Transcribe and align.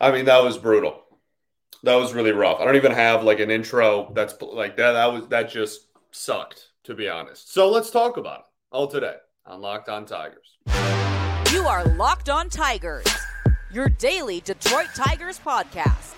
I 0.00 0.10
mean, 0.12 0.24
that 0.24 0.42
was 0.42 0.56
brutal. 0.56 1.02
That 1.82 1.96
was 1.96 2.14
really 2.14 2.32
rough. 2.32 2.58
I 2.58 2.64
don't 2.64 2.76
even 2.76 2.92
have 2.92 3.22
like 3.22 3.38
an 3.38 3.50
intro 3.50 4.10
that's 4.14 4.34
like 4.40 4.76
that. 4.76 4.92
That 4.92 5.12
was 5.12 5.28
that 5.28 5.50
just 5.50 5.88
sucked, 6.10 6.68
to 6.84 6.94
be 6.94 7.08
honest. 7.08 7.52
So 7.52 7.70
let's 7.70 7.90
talk 7.90 8.16
about 8.16 8.40
it 8.40 8.46
all 8.72 8.86
today 8.86 9.16
on 9.44 9.60
Locked 9.60 9.90
On 9.90 10.06
Tigers. 10.06 10.56
You 11.52 11.66
are 11.66 11.84
Locked 11.96 12.30
On 12.30 12.48
Tigers, 12.48 13.06
your 13.70 13.90
daily 13.90 14.40
Detroit 14.40 14.88
Tigers 14.94 15.38
podcast. 15.38 16.16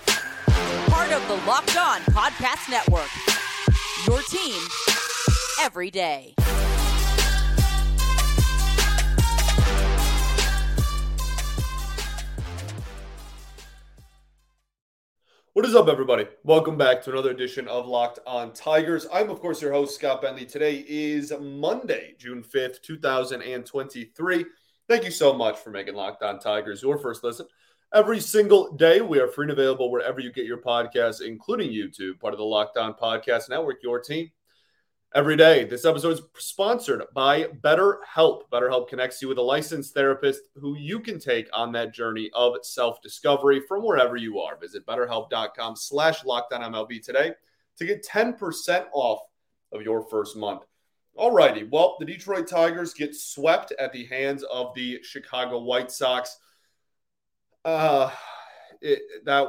Part 0.88 1.12
of 1.12 1.26
the 1.26 1.34
Locked 1.46 1.76
On 1.76 2.00
Podcast 2.12 2.70
Network. 2.70 3.10
Your 4.06 4.22
team 4.22 4.60
every 5.60 5.90
day. 5.90 6.34
What 15.55 15.66
is 15.66 15.74
up, 15.74 15.88
everybody? 15.88 16.27
Welcome 16.45 16.79
back 16.79 17.02
to 17.02 17.11
another 17.11 17.30
edition 17.30 17.69
of 17.69 17.87
Locked 17.87 18.20
On 18.27 18.55
Tigers. 18.55 19.06
I'm, 19.12 19.29
of 19.29 19.38
course, 19.38 19.60
your 19.60 19.70
host, 19.70 19.95
Scott 19.95 20.23
Bentley. 20.23 20.47
Today 20.47 20.83
is 20.88 21.30
Monday, 21.38 22.15
June 22.19 22.43
5th, 22.43 22.80
2023. 22.80 24.46
Thank 24.88 25.05
you 25.05 25.10
so 25.10 25.34
much 25.34 25.59
for 25.59 25.69
making 25.69 25.95
Locked 25.95 26.23
On 26.23 26.38
Tigers 26.38 26.83
your 26.83 26.96
first 26.96 27.23
listen. 27.23 27.45
Every 27.93 28.19
single 28.19 28.73
day, 28.77 29.02
we 29.02 29.20
are 29.20 29.29
free 29.29 29.45
and 29.45 29.52
available 29.52 29.91
wherever 29.91 30.20
you 30.20 30.33
get 30.33 30.46
your 30.46 30.57
podcasts, 30.57 31.20
including 31.20 31.71
YouTube, 31.71 32.19
part 32.19 32.32
of 32.32 32.38
the 32.38 32.45
Locked 32.45 32.79
On 32.79 32.95
Podcast 32.95 33.51
Network, 33.51 33.82
your 33.82 34.01
team 34.01 34.30
every 35.15 35.37
day. 35.37 35.65
This 35.65 35.84
episode 35.84 36.15
is 36.15 36.23
sponsored 36.39 37.02
by 37.15 37.45
BetterHelp. 37.45 38.43
BetterHelp 38.51 38.89
connects 38.89 39.21
you 39.21 39.29
with 39.29 39.38
a 39.38 39.43
licensed 39.43 39.93
therapist 39.93 40.41
who 40.55 40.77
you 40.77 41.01
can 41.01 41.19
take 41.19 41.48
on 41.52 41.73
that 41.73 41.93
journey 41.93 42.30
of 42.35 42.55
self-discovery 42.62 43.62
from 43.69 43.85
wherever 43.85 44.16
you 44.16 44.41
are. 44.41 44.57
Visit 44.57 44.87
betterhelp.com 44.87 45.77
slash 45.77 46.23
MLB 46.23 47.04
today 47.04 47.32
to 47.77 47.87
get 47.87 48.07
10% 48.07 48.87
off 48.93 49.21
of 49.73 49.82
your 49.82 50.02
first 50.09 50.37
month. 50.37 50.63
All 51.15 51.30
righty. 51.30 51.65
Well, 51.65 51.97
the 51.99 52.07
Detroit 52.07 52.47
Tigers 52.47 52.95
get 52.95 53.15
swept 53.15 53.73
at 53.79 53.93
the 53.93 54.07
hands 54.07 54.45
of 54.45 54.74
the 54.74 55.01
Chicago 55.02 55.59
White 55.60 55.91
Sox. 55.91 56.38
Uh, 57.65 58.10
it, 58.80 59.01
that 59.24 59.49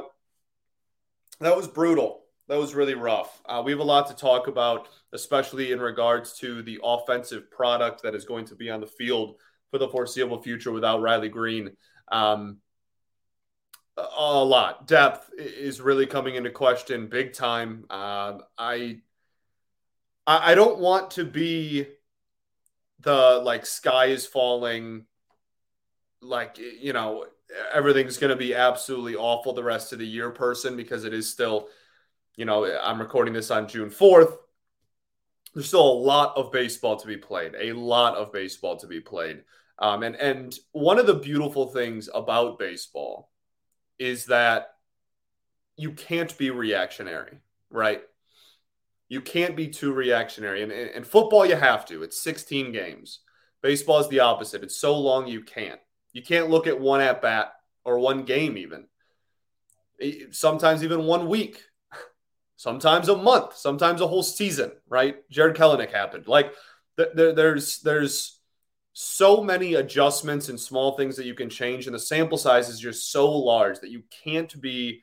that 1.40 1.56
was 1.56 1.66
brutal 1.66 2.23
that 2.48 2.58
was 2.58 2.74
really 2.74 2.94
rough. 2.94 3.40
Uh, 3.46 3.62
we 3.64 3.72
have 3.72 3.80
a 3.80 3.84
lot 3.84 4.06
to 4.08 4.14
talk 4.14 4.48
about, 4.48 4.88
especially 5.12 5.72
in 5.72 5.80
regards 5.80 6.34
to 6.38 6.62
the 6.62 6.78
offensive 6.82 7.50
product 7.50 8.02
that 8.02 8.14
is 8.14 8.24
going 8.24 8.44
to 8.46 8.54
be 8.54 8.70
on 8.70 8.80
the 8.80 8.86
field 8.86 9.36
for 9.70 9.78
the 9.78 9.88
foreseeable 9.88 10.42
future 10.42 10.70
without 10.70 11.00
Riley 11.00 11.28
Greene. 11.28 11.70
Um, 12.12 12.58
a 13.96 14.44
lot 14.44 14.86
depth 14.86 15.30
is 15.38 15.80
really 15.80 16.06
coming 16.06 16.34
into 16.34 16.50
question 16.50 17.06
big 17.06 17.32
time. 17.32 17.84
Uh, 17.88 18.38
I 18.58 18.98
I 20.26 20.54
don't 20.54 20.78
want 20.78 21.12
to 21.12 21.24
be 21.24 21.86
the 23.00 23.40
like 23.44 23.66
sky 23.66 24.06
is 24.06 24.26
falling, 24.26 25.04
like 26.20 26.58
you 26.58 26.92
know 26.92 27.26
everything's 27.72 28.16
going 28.16 28.30
to 28.30 28.36
be 28.36 28.54
absolutely 28.54 29.14
awful 29.14 29.52
the 29.52 29.62
rest 29.62 29.92
of 29.92 29.98
the 29.98 30.06
year 30.06 30.30
person 30.30 30.76
because 30.76 31.04
it 31.04 31.14
is 31.14 31.30
still 31.30 31.68
you 32.36 32.44
know, 32.44 32.64
I'm 32.82 33.00
recording 33.00 33.34
this 33.34 33.50
on 33.50 33.68
June 33.68 33.90
4th. 33.90 34.36
There's 35.54 35.68
still 35.68 35.86
a 35.86 36.02
lot 36.02 36.36
of 36.36 36.50
baseball 36.50 36.96
to 36.96 37.06
be 37.06 37.16
played, 37.16 37.54
a 37.58 37.72
lot 37.72 38.16
of 38.16 38.32
baseball 38.32 38.76
to 38.78 38.86
be 38.86 39.00
played. 39.00 39.44
Um, 39.78 40.02
and, 40.02 40.16
and 40.16 40.54
one 40.72 40.98
of 40.98 41.06
the 41.06 41.14
beautiful 41.14 41.68
things 41.68 42.08
about 42.12 42.58
baseball 42.58 43.30
is 43.98 44.26
that 44.26 44.74
you 45.76 45.92
can't 45.92 46.36
be 46.38 46.50
reactionary, 46.50 47.38
right? 47.70 48.02
You 49.08 49.20
can't 49.20 49.54
be 49.54 49.68
too 49.68 49.92
reactionary. 49.92 50.62
And 50.62 50.72
in 50.72 51.04
football, 51.04 51.46
you 51.46 51.56
have 51.56 51.86
to. 51.86 52.02
It's 52.02 52.20
16 52.20 52.72
games. 52.72 53.20
Baseball 53.62 54.00
is 54.00 54.08
the 54.08 54.20
opposite. 54.20 54.62
It's 54.62 54.76
so 54.76 54.98
long 54.98 55.26
you 55.26 55.42
can't. 55.42 55.80
You 56.12 56.22
can't 56.22 56.50
look 56.50 56.66
at 56.66 56.80
one 56.80 57.00
at 57.00 57.22
bat 57.22 57.52
or 57.84 57.98
one 57.98 58.24
game, 58.24 58.56
even. 58.56 58.86
Sometimes 60.32 60.82
even 60.82 61.04
one 61.04 61.28
week 61.28 61.62
sometimes 62.56 63.08
a 63.08 63.16
month, 63.16 63.56
sometimes 63.56 64.00
a 64.00 64.06
whole 64.06 64.22
season, 64.22 64.72
right? 64.88 65.16
Jarred 65.30 65.56
Kelenic 65.56 65.92
happened. 65.92 66.26
Like 66.26 66.54
th- 66.96 67.14
th- 67.16 67.36
there's 67.36 67.80
there's 67.80 68.40
so 68.92 69.42
many 69.42 69.74
adjustments 69.74 70.48
and 70.48 70.58
small 70.58 70.96
things 70.96 71.16
that 71.16 71.26
you 71.26 71.34
can 71.34 71.50
change, 71.50 71.86
and 71.86 71.94
the 71.94 72.00
sample 72.00 72.38
size 72.38 72.68
is 72.68 72.80
just 72.80 73.10
so 73.10 73.30
large 73.30 73.80
that 73.80 73.90
you 73.90 74.02
can't 74.24 74.60
be 74.60 75.02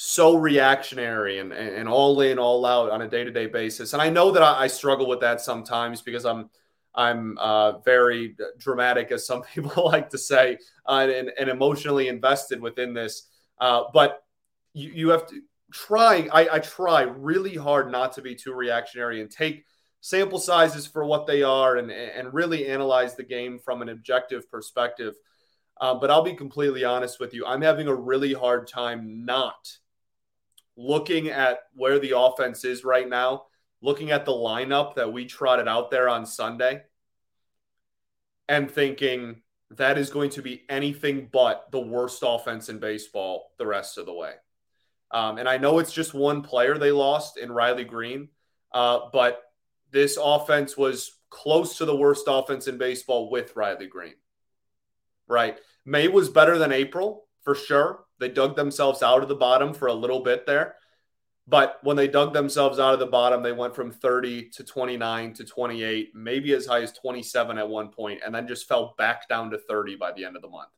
so 0.00 0.36
reactionary 0.36 1.40
and, 1.40 1.52
and 1.52 1.88
all 1.88 2.20
in, 2.20 2.38
all 2.38 2.64
out 2.64 2.90
on 2.90 3.02
a 3.02 3.08
day 3.08 3.24
to 3.24 3.32
day 3.32 3.46
basis. 3.46 3.94
And 3.94 4.00
I 4.00 4.10
know 4.10 4.30
that 4.30 4.44
I, 4.44 4.62
I, 4.62 4.66
struggle 4.68 5.08
with 5.08 5.18
that 5.22 5.40
sometimes 5.40 6.02
because 6.02 6.24
I'm 6.24 6.50
I'm 6.94 7.36
uh, 7.38 7.78
very 7.78 8.36
dramatic, 8.58 9.10
as 9.10 9.26
some 9.26 9.42
people 9.54 9.86
like 9.86 10.10
to 10.10 10.18
say, 10.18 10.58
uh, 10.86 11.08
and, 11.10 11.32
and, 11.36 11.48
emotionally 11.48 12.06
invested 12.06 12.60
within 12.60 12.94
this. 12.94 13.28
Uh, 13.60 13.84
but 13.92 14.22
you, 14.72 14.90
you 14.90 15.08
have 15.08 15.26
to 15.26 15.40
trying, 15.72 16.30
I, 16.30 16.48
I 16.54 16.58
try 16.60 17.02
really 17.02 17.56
hard 17.56 17.90
not 17.90 18.12
to 18.14 18.22
be 18.22 18.34
too 18.34 18.52
reactionary 18.52 19.20
and 19.20 19.30
take 19.30 19.64
sample 20.00 20.38
sizes 20.38 20.86
for 20.86 21.04
what 21.04 21.26
they 21.26 21.42
are 21.42 21.76
and, 21.76 21.90
and 21.90 22.32
really 22.32 22.66
analyze 22.68 23.14
the 23.14 23.24
game 23.24 23.58
from 23.58 23.82
an 23.82 23.88
objective 23.88 24.50
perspective. 24.50 25.14
Um, 25.80 26.00
but 26.00 26.10
I'll 26.10 26.22
be 26.22 26.34
completely 26.34 26.84
honest 26.84 27.20
with 27.20 27.34
you. 27.34 27.46
I'm 27.46 27.62
having 27.62 27.86
a 27.86 27.94
really 27.94 28.32
hard 28.32 28.66
time 28.66 29.24
not 29.24 29.78
looking 30.76 31.28
at 31.28 31.58
where 31.74 31.98
the 31.98 32.16
offense 32.16 32.64
is 32.64 32.84
right 32.84 33.08
now, 33.08 33.44
looking 33.82 34.10
at 34.10 34.24
the 34.24 34.32
lineup 34.32 34.94
that 34.94 35.12
we 35.12 35.26
trotted 35.26 35.68
out 35.68 35.90
there 35.90 36.08
on 36.08 36.24
Sunday, 36.24 36.82
and 38.48 38.70
thinking 38.70 39.42
that 39.72 39.98
is 39.98 40.10
going 40.10 40.30
to 40.30 40.42
be 40.42 40.62
anything 40.68 41.28
but 41.30 41.70
the 41.70 41.80
worst 41.80 42.22
offense 42.24 42.68
in 42.68 42.78
baseball 42.78 43.52
the 43.58 43.66
rest 43.66 43.98
of 43.98 44.06
the 44.06 44.14
way. 44.14 44.32
Um, 45.10 45.38
and 45.38 45.48
I 45.48 45.58
know 45.58 45.78
it's 45.78 45.92
just 45.92 46.14
one 46.14 46.42
player 46.42 46.76
they 46.76 46.92
lost 46.92 47.38
in 47.38 47.50
Riley 47.50 47.84
Greene, 47.84 48.28
uh, 48.72 49.00
but 49.12 49.42
this 49.90 50.18
offense 50.22 50.76
was 50.76 51.12
close 51.30 51.78
to 51.78 51.84
the 51.84 51.96
worst 51.96 52.24
offense 52.26 52.68
in 52.68 52.78
baseball 52.78 53.30
with 53.30 53.56
Riley 53.56 53.86
Greene. 53.86 54.14
Right. 55.26 55.58
May 55.84 56.08
was 56.08 56.28
better 56.28 56.58
than 56.58 56.72
April 56.72 57.26
for 57.42 57.54
sure. 57.54 58.04
They 58.18 58.28
dug 58.28 58.56
themselves 58.56 59.02
out 59.02 59.22
of 59.22 59.28
the 59.28 59.34
bottom 59.34 59.72
for 59.72 59.88
a 59.88 59.94
little 59.94 60.20
bit 60.20 60.46
there. 60.46 60.76
But 61.46 61.78
when 61.82 61.96
they 61.96 62.08
dug 62.08 62.34
themselves 62.34 62.78
out 62.78 62.92
of 62.92 63.00
the 63.00 63.06
bottom, 63.06 63.42
they 63.42 63.52
went 63.52 63.74
from 63.74 63.90
30 63.90 64.50
to 64.50 64.64
29 64.64 65.32
to 65.34 65.44
28, 65.44 66.10
maybe 66.14 66.52
as 66.52 66.66
high 66.66 66.82
as 66.82 66.92
27 66.92 67.56
at 67.56 67.68
one 67.68 67.88
point, 67.88 68.20
and 68.24 68.34
then 68.34 68.46
just 68.46 68.68
fell 68.68 68.94
back 68.98 69.28
down 69.30 69.50
to 69.50 69.58
30 69.58 69.96
by 69.96 70.12
the 70.12 70.26
end 70.26 70.36
of 70.36 70.42
the 70.42 70.48
month. 70.48 70.68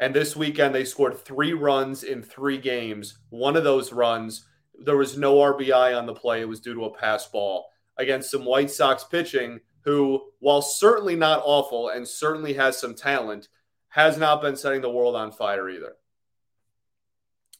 And 0.00 0.14
this 0.14 0.36
weekend, 0.36 0.74
they 0.74 0.84
scored 0.84 1.18
three 1.18 1.52
runs 1.52 2.04
in 2.04 2.22
three 2.22 2.58
games. 2.58 3.18
One 3.30 3.56
of 3.56 3.64
those 3.64 3.92
runs, 3.92 4.46
there 4.78 4.96
was 4.96 5.18
no 5.18 5.36
RBI 5.36 5.96
on 5.96 6.06
the 6.06 6.14
play. 6.14 6.40
It 6.40 6.48
was 6.48 6.60
due 6.60 6.74
to 6.74 6.84
a 6.84 6.94
pass 6.94 7.26
ball 7.26 7.68
against 7.96 8.30
some 8.30 8.44
White 8.44 8.70
Sox 8.70 9.04
pitching, 9.04 9.60
who, 9.80 10.22
while 10.38 10.62
certainly 10.62 11.16
not 11.16 11.42
awful 11.44 11.88
and 11.88 12.06
certainly 12.06 12.54
has 12.54 12.78
some 12.78 12.94
talent, 12.94 13.48
has 13.88 14.16
not 14.16 14.40
been 14.40 14.54
setting 14.54 14.82
the 14.82 14.90
world 14.90 15.16
on 15.16 15.32
fire 15.32 15.68
either. 15.68 15.94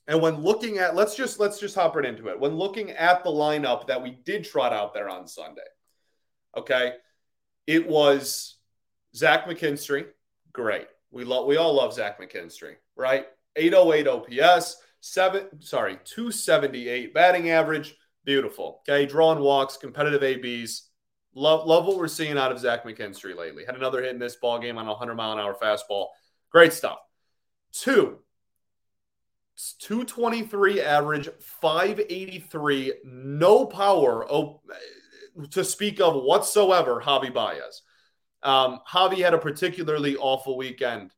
And 0.07 0.23
when 0.23 0.37
looking 0.37 0.79
at, 0.79 0.95
let's 0.95 1.15
just 1.17 1.39
let's 1.39 1.59
just 1.61 1.75
hop 1.75 1.97
right 1.97 2.05
into 2.05 2.29
it. 2.29 2.41
When 2.41 2.57
looking 2.57 2.93
at 2.93 3.25
the 3.25 3.31
lineup 3.31 3.89
that 3.89 4.03
we 4.03 4.13
did 4.25 4.45
trot 4.45 4.73
out 4.73 4.95
there 4.95 5.11
on 5.11 5.29
Sunday, 5.29 5.61
okay, 6.57 6.95
it 7.67 7.87
was 7.87 8.57
Zach 9.15 9.45
McKinstry, 9.47 10.07
great. 10.53 10.87
We 11.11 11.25
love 11.25 11.47
we 11.47 11.57
all 11.57 11.75
love 11.75 11.95
Zach 11.95 12.21
McKinstry, 12.21 12.75
right? 12.97 13.27
808 13.57 14.07
OPS, 14.07 14.77
seven 15.01 15.61
sorry, 15.61 15.99
278 16.05 17.15
batting 17.15 17.51
average. 17.51 17.95
Beautiful. 18.25 18.83
Okay, 18.89 19.07
drawing 19.07 19.41
walks, 19.41 19.77
competitive 19.77 20.23
ABs. 20.23 20.91
Love 21.35 21.67
love 21.67 21.87
what 21.87 21.97
we're 21.97 22.09
seeing 22.09 22.37
out 22.37 22.53
of 22.53 22.59
Zach 22.59 22.85
McKinstry 22.85 23.37
lately. 23.37 23.65
Had 23.65 23.77
another 23.77 24.03
hit 24.03 24.13
in 24.13 24.19
this 24.19 24.37
ball 24.37 24.59
game 24.59 24.77
on 24.79 24.87
a 24.87 24.91
100 24.91 25.15
mile 25.15 25.33
an 25.33 25.39
hour 25.39 25.57
fastball. 25.61 26.09
Great 26.51 26.73
stuff. 26.73 26.99
Two, 27.73 28.19
223 29.81 30.81
average, 30.81 31.29
583, 31.41 32.95
no 33.05 33.67
power 33.67 34.27
oh, 34.31 34.61
to 35.51 35.65
speak 35.65 36.01
of 36.01 36.23
whatsoever, 36.23 37.03
Javi 37.05 37.33
Baez. 37.33 37.83
Um, 38.43 38.81
Javi 38.89 39.19
had 39.19 39.35
a 39.35 39.39
particularly 39.39 40.17
awful 40.17 40.57
weekend 40.57 41.13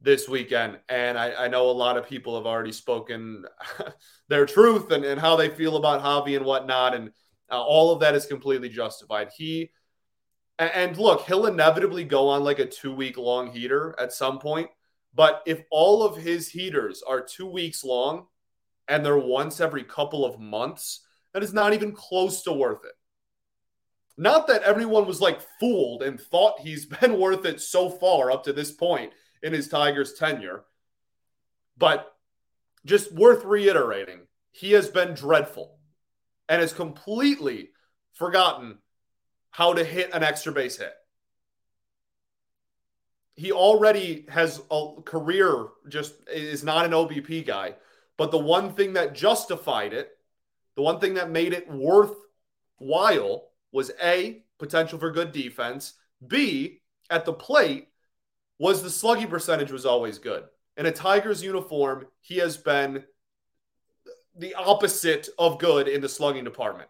this 0.00 0.28
weekend. 0.28 0.78
And 0.88 1.18
I, 1.18 1.44
I, 1.44 1.48
know 1.48 1.68
a 1.68 1.72
lot 1.72 1.96
of 1.96 2.08
people 2.08 2.36
have 2.36 2.46
already 2.46 2.72
spoken 2.72 3.44
their 4.28 4.46
truth 4.46 4.90
and, 4.92 5.04
and 5.04 5.20
how 5.20 5.36
they 5.36 5.50
feel 5.50 5.76
about 5.76 6.02
Javi 6.02 6.36
and 6.36 6.44
whatnot. 6.44 6.94
And 6.94 7.10
uh, 7.50 7.62
all 7.62 7.92
of 7.92 8.00
that 8.00 8.14
is 8.14 8.26
completely 8.26 8.68
justified. 8.68 9.28
He, 9.36 9.70
and 10.58 10.96
look, 10.96 11.22
he'll 11.26 11.46
inevitably 11.46 12.04
go 12.04 12.28
on 12.28 12.44
like 12.44 12.58
a 12.58 12.66
two 12.66 12.94
week 12.94 13.18
long 13.18 13.50
heater 13.50 13.94
at 13.98 14.12
some 14.12 14.38
point. 14.38 14.70
But 15.14 15.42
if 15.46 15.62
all 15.70 16.02
of 16.02 16.16
his 16.16 16.48
heaters 16.48 17.02
are 17.06 17.20
two 17.20 17.46
weeks 17.46 17.84
long 17.84 18.26
and 18.88 19.04
they're 19.04 19.18
once 19.18 19.60
every 19.60 19.84
couple 19.84 20.24
of 20.24 20.38
months, 20.38 21.00
that 21.32 21.42
is 21.42 21.52
not 21.52 21.72
even 21.72 21.92
close 21.92 22.42
to 22.42 22.52
worth 22.52 22.84
it. 22.84 22.92
Not 24.16 24.46
that 24.48 24.62
everyone 24.62 25.06
was 25.06 25.20
like 25.20 25.40
fooled 25.58 26.02
and 26.02 26.20
thought 26.20 26.60
he's 26.60 26.86
been 27.00 27.18
worth 27.18 27.44
it 27.44 27.60
so 27.60 27.90
far 27.90 28.30
up 28.30 28.44
to 28.44 28.52
this 28.52 28.72
point 28.72 29.12
in 29.42 29.52
his 29.52 29.68
Tigers 29.68 30.14
tenure, 30.14 30.64
but 31.76 32.14
just 32.84 33.12
worth 33.12 33.44
reiterating. 33.44 34.20
He 34.52 34.72
has 34.72 34.88
been 34.88 35.14
dreadful 35.14 35.78
and 36.48 36.60
has 36.60 36.72
completely 36.72 37.70
forgotten 38.14 38.78
how 39.50 39.72
to 39.72 39.84
hit 39.84 40.10
an 40.12 40.22
extra 40.22 40.52
base 40.52 40.76
hit. 40.76 40.92
He 43.34 43.52
already 43.52 44.26
has 44.28 44.60
a 44.70 44.88
career, 45.04 45.68
just 45.88 46.14
is 46.28 46.62
not 46.62 46.84
an 46.84 46.92
OBP 46.92 47.46
guy. 47.46 47.74
But 48.16 48.30
the 48.30 48.38
one 48.38 48.74
thing 48.74 48.94
that 48.94 49.14
justified 49.14 49.94
it, 49.94 50.10
the 50.76 50.82
one 50.82 51.00
thing 51.00 51.14
that 51.14 51.30
made 51.30 51.54
it 51.54 51.70
worthwhile 51.70 53.49
was 53.72 53.90
A, 54.02 54.42
potential 54.58 54.98
for 54.98 55.10
good 55.10 55.32
defense, 55.32 55.94
B, 56.26 56.80
at 57.08 57.24
the 57.24 57.32
plate, 57.32 57.88
was 58.58 58.82
the 58.82 58.90
slugging 58.90 59.28
percentage 59.28 59.72
was 59.72 59.86
always 59.86 60.18
good. 60.18 60.44
In 60.76 60.86
a 60.86 60.92
Tigers 60.92 61.42
uniform, 61.42 62.06
he 62.20 62.36
has 62.38 62.56
been 62.56 63.04
the 64.36 64.54
opposite 64.54 65.28
of 65.38 65.58
good 65.58 65.88
in 65.88 66.00
the 66.00 66.08
slugging 66.08 66.44
department. 66.44 66.88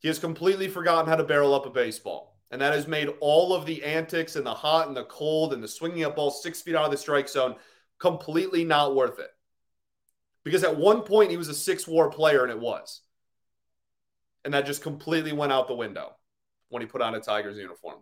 He 0.00 0.08
has 0.08 0.18
completely 0.18 0.68
forgotten 0.68 1.08
how 1.08 1.16
to 1.16 1.24
barrel 1.24 1.54
up 1.54 1.66
a 1.66 1.70
baseball. 1.70 2.38
And 2.50 2.60
that 2.60 2.74
has 2.74 2.86
made 2.86 3.08
all 3.20 3.54
of 3.54 3.66
the 3.66 3.82
antics 3.82 4.36
and 4.36 4.46
the 4.46 4.54
hot 4.54 4.86
and 4.86 4.96
the 4.96 5.04
cold 5.04 5.52
and 5.52 5.62
the 5.62 5.68
swinging 5.68 6.04
up 6.04 6.14
ball 6.14 6.30
six 6.30 6.60
feet 6.60 6.76
out 6.76 6.84
of 6.84 6.90
the 6.90 6.96
strike 6.96 7.28
zone 7.28 7.56
completely 7.98 8.64
not 8.64 8.94
worth 8.94 9.18
it. 9.18 9.30
Because 10.44 10.62
at 10.62 10.76
one 10.76 11.00
point 11.00 11.30
he 11.30 11.36
was 11.36 11.48
a 11.48 11.54
six 11.54 11.88
war 11.88 12.10
player 12.10 12.42
and 12.42 12.52
it 12.52 12.60
was. 12.60 13.00
And 14.44 14.52
that 14.54 14.66
just 14.66 14.82
completely 14.82 15.32
went 15.32 15.52
out 15.52 15.68
the 15.68 15.74
window 15.74 16.14
when 16.68 16.82
he 16.82 16.86
put 16.86 17.02
on 17.02 17.14
a 17.14 17.20
Tigers 17.20 17.56
uniform. 17.56 17.98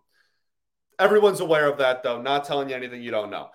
Everyone's 0.98 1.40
aware 1.40 1.68
of 1.68 1.78
that, 1.78 2.02
though. 2.02 2.20
Not 2.20 2.44
telling 2.44 2.68
you 2.68 2.76
anything 2.76 3.02
you 3.02 3.10
don't 3.10 3.30
know. 3.30 3.50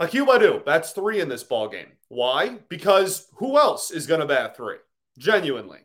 Akil 0.00 0.26
Baddoo, 0.26 0.64
that's 0.64 0.92
three 0.92 1.20
in 1.20 1.28
this 1.28 1.44
ball 1.44 1.68
game. 1.68 1.92
Why? 2.08 2.58
Because 2.68 3.28
who 3.34 3.56
else 3.56 3.90
is 3.90 4.06
going 4.06 4.20
to 4.20 4.26
bat 4.26 4.56
three? 4.56 4.76
Genuinely. 5.18 5.80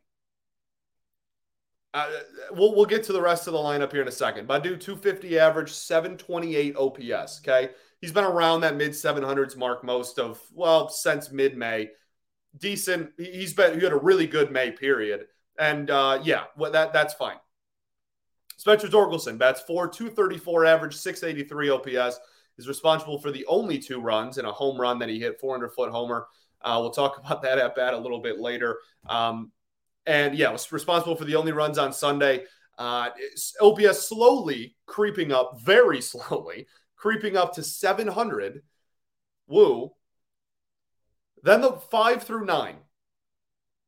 Uh, 1.93 2.09
we'll, 2.51 2.75
we'll 2.75 2.85
get 2.85 3.03
to 3.03 3.13
the 3.13 3.21
rest 3.21 3.47
of 3.47 3.53
the 3.53 3.59
lineup 3.59 3.91
here 3.91 4.01
in 4.01 4.07
a 4.07 4.11
second. 4.11 4.47
Baddoo, 4.47 4.79
250 4.79 5.39
average, 5.39 5.71
728 5.71 6.75
OPS. 6.75 7.41
Okay. 7.41 7.71
He's 8.01 8.11
been 8.11 8.23
around 8.23 8.61
that 8.61 8.75
mid 8.75 8.91
700s 8.91 9.57
mark 9.57 9.83
most 9.83 10.19
of, 10.19 10.39
well, 10.53 10.89
since 10.89 11.31
mid 11.31 11.57
May. 11.57 11.89
Decent. 12.57 13.11
He's 13.17 13.53
been, 13.53 13.77
he 13.77 13.83
had 13.83 13.93
a 13.93 13.97
really 13.97 14.27
good 14.27 14.51
May 14.51 14.71
period. 14.71 15.25
And 15.59 15.89
uh, 15.89 16.19
yeah, 16.23 16.43
well, 16.55 16.71
that, 16.71 16.93
that's 16.93 17.13
fine. 17.13 17.37
Spencer 18.57 18.87
Torkelson 18.87 19.37
bats 19.37 19.61
4, 19.61 19.87
234 19.87 20.65
average, 20.65 20.95
683 20.95 21.69
OPS 21.69 22.19
is 22.57 22.67
responsible 22.67 23.19
for 23.19 23.31
the 23.31 23.45
only 23.45 23.77
two 23.77 24.01
runs 24.01 24.37
and 24.37 24.47
a 24.47 24.51
home 24.51 24.79
run 24.79 24.99
that 24.99 25.09
he 25.09 25.19
hit, 25.19 25.39
400 25.39 25.69
foot 25.69 25.91
homer. 25.91 26.27
Uh, 26.61 26.77
we'll 26.81 26.89
talk 26.89 27.17
about 27.23 27.41
that 27.43 27.59
at 27.59 27.75
bat 27.75 27.93
a 27.93 27.97
little 27.97 28.19
bit 28.19 28.39
later. 28.39 28.79
Um, 29.07 29.51
and 30.05 30.35
yeah, 30.35 30.49
was 30.51 30.71
responsible 30.71 31.15
for 31.15 31.25
the 31.25 31.35
only 31.35 31.51
runs 31.51 31.77
on 31.77 31.93
Sunday. 31.93 32.45
Uh, 32.77 33.09
OPS 33.61 34.07
slowly 34.07 34.75
creeping 34.85 35.31
up, 35.31 35.59
very 35.61 36.01
slowly 36.01 36.67
creeping 36.95 37.37
up 37.37 37.53
to 37.55 37.63
700. 37.63 38.63
Woo. 39.47 39.91
Then 41.43 41.61
the 41.61 41.73
five 41.73 42.23
through 42.23 42.45
nine. 42.45 42.77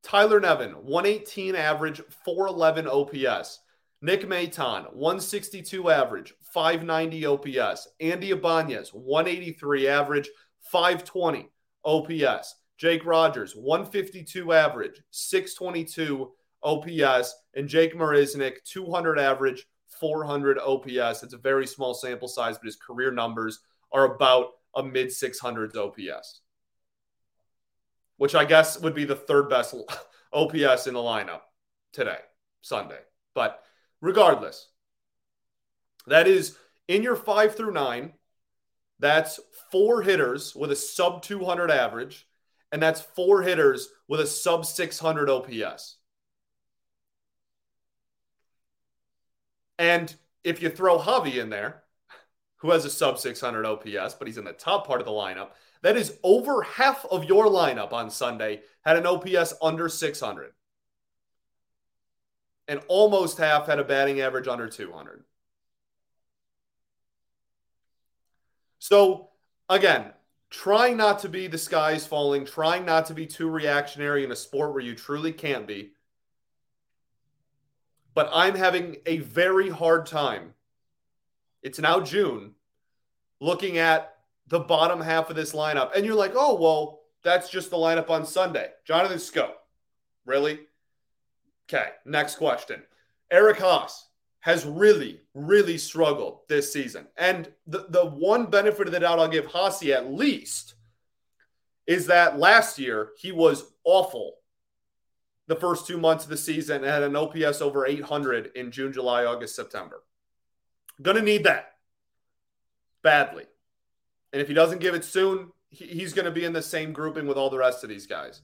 Tyler 0.03 0.39
Nevin, 0.39 0.71
118 0.71 1.55
average, 1.55 2.01
411 2.25 2.87
OPS. 2.87 3.59
Nick 4.01 4.21
Maton, 4.21 4.85
162 4.93 5.89
average, 5.89 6.33
590 6.53 7.25
OPS. 7.25 7.87
Andy 7.99 8.31
Ibanez, 8.31 8.89
183 8.93 9.87
average, 9.87 10.29
520 10.61 11.49
OPS. 11.83 12.55
Jake 12.77 13.05
Rogers, 13.05 13.53
152 13.57 14.53
average, 14.53 15.01
622 15.11 16.31
OPS. 16.63 17.35
And 17.55 17.67
Jake 17.67 17.93
Marisnick, 17.93 18.63
200 18.63 19.19
average, 19.19 19.67
400 19.99 20.59
OPS. 20.59 21.23
It's 21.23 21.33
a 21.33 21.37
very 21.37 21.67
small 21.67 21.93
sample 21.93 22.29
size, 22.29 22.57
but 22.57 22.67
his 22.67 22.77
career 22.77 23.11
numbers 23.11 23.59
are 23.91 24.15
about 24.15 24.51
a 24.75 24.83
mid 24.83 25.07
600s 25.07 25.75
OPS, 25.75 26.41
which 28.19 28.35
I 28.35 28.43
guess 28.43 28.77
would 28.81 28.93
be 28.93 29.05
the 29.05 29.15
third 29.15 29.49
best 29.49 29.73
OPS 30.33 30.87
in 30.87 30.93
the 30.93 30.99
lineup 30.99 31.39
today, 31.93 32.17
Sunday. 32.61 32.99
But 33.33 33.63
regardless, 34.01 34.67
that 36.05 36.27
is 36.27 36.57
in 36.89 37.01
your 37.01 37.15
five 37.15 37.55
through 37.55 37.71
nine. 37.71 38.13
That's 38.99 39.39
four 39.71 40.01
hitters 40.01 40.53
with 40.53 40.69
a 40.73 40.75
sub 40.75 41.21
200 41.21 41.71
average, 41.71 42.27
and 42.73 42.83
that's 42.83 42.99
four 42.99 43.41
hitters 43.41 43.87
with 44.09 44.19
a 44.19 44.27
sub 44.27 44.65
600 44.65 45.29
OPS. 45.29 45.95
And 49.77 50.13
if 50.43 50.61
you 50.61 50.69
throw 50.69 50.99
Javi 50.99 51.35
in 51.35 51.49
there, 51.49 51.83
who 52.59 52.71
has 52.71 52.85
a 52.85 52.89
sub 52.89 53.19
600 53.19 53.65
OPS, 53.65 54.13
but 54.15 54.27
he's 54.27 54.37
in 54.37 54.45
the 54.45 54.53
top 54.53 54.87
part 54.87 55.01
of 55.01 55.05
the 55.05 55.11
lineup, 55.11 55.49
that 55.81 55.97
is 55.97 56.17
over 56.23 56.61
half 56.61 57.05
of 57.11 57.25
your 57.25 57.47
lineup 57.47 57.93
on 57.93 58.09
Sunday 58.09 58.61
had 58.81 58.97
an 58.97 59.05
OPS 59.05 59.53
under 59.61 59.89
600 59.89 60.51
and 62.69 62.79
almost 62.87 63.39
half 63.39 63.65
had 63.65 63.79
a 63.79 63.83
batting 63.83 64.21
average 64.21 64.47
under 64.47 64.69
200. 64.69 65.23
So, 68.77 69.29
again, 69.67 70.13
trying 70.51 70.95
not 70.95 71.19
to 71.19 71.29
be 71.29 71.47
the 71.47 71.57
skies 71.57 72.05
falling, 72.05 72.45
trying 72.45 72.85
not 72.85 73.07
to 73.07 73.15
be 73.15 73.25
too 73.25 73.49
reactionary 73.49 74.23
in 74.23 74.31
a 74.31 74.35
sport 74.35 74.71
where 74.71 74.83
you 74.83 74.93
truly 74.93 75.33
can't 75.33 75.65
be. 75.65 75.91
But 78.13 78.29
I'm 78.31 78.55
having 78.55 78.97
a 79.07 79.17
very 79.17 79.69
hard 79.69 80.05
time. 80.05 80.53
It's 81.63 81.79
now 81.79 81.99
June, 81.99 82.55
looking 83.39 83.77
at 83.77 84.15
the 84.47 84.59
bottom 84.59 85.01
half 85.01 85.29
of 85.29 85.35
this 85.35 85.53
lineup. 85.53 85.95
And 85.95 86.05
you're 86.05 86.15
like, 86.15 86.33
oh, 86.35 86.55
well, 86.55 87.01
that's 87.23 87.49
just 87.49 87.69
the 87.69 87.77
lineup 87.77 88.09
on 88.09 88.25
Sunday. 88.25 88.69
Jonathan 88.85 89.17
Schoop. 89.17 89.51
Really? 90.25 90.59
Okay, 91.67 91.89
next 92.05 92.35
question. 92.35 92.81
Eric 93.31 93.57
Haase 93.57 94.03
has 94.41 94.65
really, 94.65 95.21
really 95.33 95.77
struggled 95.77 96.39
this 96.47 96.71
season. 96.71 97.07
And 97.17 97.51
the, 97.67 97.85
the 97.89 98.05
one 98.05 98.45
benefit 98.47 98.87
of 98.87 98.93
the 98.93 98.99
doubt 98.99 99.19
I'll 99.19 99.27
give 99.27 99.47
Haase 99.47 99.93
at 99.93 100.11
least 100.11 100.75
is 101.85 102.07
that 102.07 102.39
last 102.39 102.79
year 102.79 103.09
he 103.17 103.31
was 103.31 103.63
awful 103.83 104.35
the 105.47 105.55
first 105.55 105.87
two 105.87 105.97
months 105.97 106.23
of 106.23 106.29
the 106.29 106.37
season 106.37 106.77
and 106.77 106.85
had 106.85 107.03
an 107.03 107.15
OPS 107.15 107.61
over 107.61 107.85
800 107.85 108.51
in 108.55 108.71
June, 108.71 108.93
July, 108.93 109.25
August, 109.25 109.55
September. 109.55 110.03
Gonna 111.01 111.21
need 111.21 111.45
that. 111.45 111.73
Badly. 113.01 113.45
And 114.33 114.41
if 114.41 114.47
he 114.47 114.53
doesn't 114.53 114.79
give 114.79 114.95
it 114.95 115.05
soon, 115.05 115.51
he's 115.69 116.13
going 116.13 116.25
to 116.25 116.31
be 116.31 116.45
in 116.45 116.53
the 116.53 116.61
same 116.61 116.93
grouping 116.93 117.27
with 117.27 117.37
all 117.37 117.49
the 117.49 117.57
rest 117.57 117.83
of 117.83 117.89
these 117.89 118.07
guys. 118.07 118.41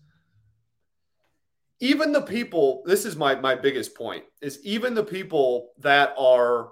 Even 1.80 2.14
the 2.14 2.22
people 2.22 2.84
this 2.86 3.06
is 3.06 3.18
my 3.18 3.36
my 3.36 3.54
biggest 3.54 3.96
point 3.96 4.24
is 4.42 4.60
even 4.64 4.94
the 4.94 5.04
people 5.04 5.72
that 5.80 6.14
are 6.18 6.70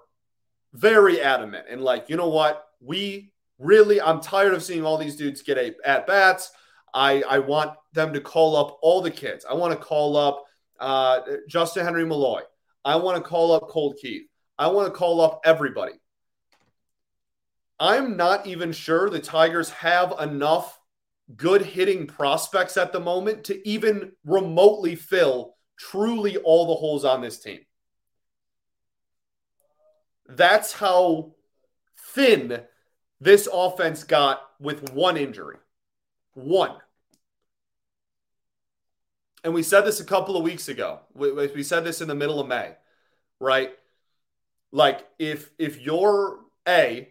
very 0.72 1.20
adamant 1.20 1.66
and 1.70 1.82
like 1.82 2.10
you 2.10 2.16
know 2.16 2.30
what? 2.30 2.66
We 2.80 3.32
really 3.60 4.02
i'm 4.02 4.20
tired 4.20 4.54
of 4.54 4.64
seeing 4.64 4.84
all 4.84 4.98
these 4.98 5.16
dudes 5.16 5.42
get 5.42 5.58
a, 5.58 5.76
at 5.86 6.08
bats. 6.08 6.52
I 6.94 7.22
i 7.24 7.40
want 7.40 7.72
them 7.92 8.14
to 8.14 8.22
call 8.22 8.56
up 8.56 8.78
all 8.82 9.02
the 9.02 9.12
kids. 9.12 9.46
I 9.50 9.54
want 9.56 9.74
to 9.74 9.86
call 9.86 10.16
up 10.16 10.46
uh, 10.80 11.20
Justyn-Henry 11.50 12.06
Malloy. 12.06 12.42
I 12.84 12.96
want 12.96 13.18
to 13.18 13.30
call 13.30 13.52
up 13.52 13.68
Colt 13.70 13.98
Keith 14.02 14.28
i 14.58 14.68
want 14.68 14.88
to 14.88 14.98
call 14.98 15.22
up 15.22 15.42
everybody 15.46 15.94
i'm 17.80 18.18
not 18.18 18.46
even 18.48 18.72
sure 18.72 19.10
the 19.10 19.20
tigers 19.20 19.70
have 19.70 20.14
enough 20.20 20.80
good 21.36 21.62
hitting 21.62 22.08
prospects 22.08 22.78
at 22.78 22.92
the 22.92 23.00
moment 23.00 23.46
to 23.46 23.68
even 23.68 24.12
remotely 24.26 24.96
fill 24.96 25.56
truly 25.78 26.38
all 26.38 26.68
the 26.68 26.76
holes 26.76 27.06
on 27.06 27.22
this 27.22 27.40
team. 27.40 27.60
That's 30.28 30.74
how 30.74 31.36
thin 32.14 32.62
this 33.20 33.48
offense 33.52 34.04
got 34.04 34.42
with 34.60 34.92
one 34.94 35.18
injury. 35.18 35.58
One. 36.34 36.76
And 39.44 39.54
we 39.54 39.64
said 39.64 39.82
this 39.82 40.00
a 40.00 40.06
couple 40.06 40.38
of 40.38 40.44
weeks 40.44 40.70
ago. 40.70 41.02
We, 41.14 41.32
we 41.32 41.64
said 41.64 41.84
this 41.84 42.02
in 42.02 42.08
the 42.08 42.16
middle 42.16 42.40
of 42.40 42.48
May, 42.48 42.72
right? 43.40 43.72
Like 44.74 45.08
if 45.20 45.52
if 45.60 45.80
you're 45.80 46.40
a 46.68 47.08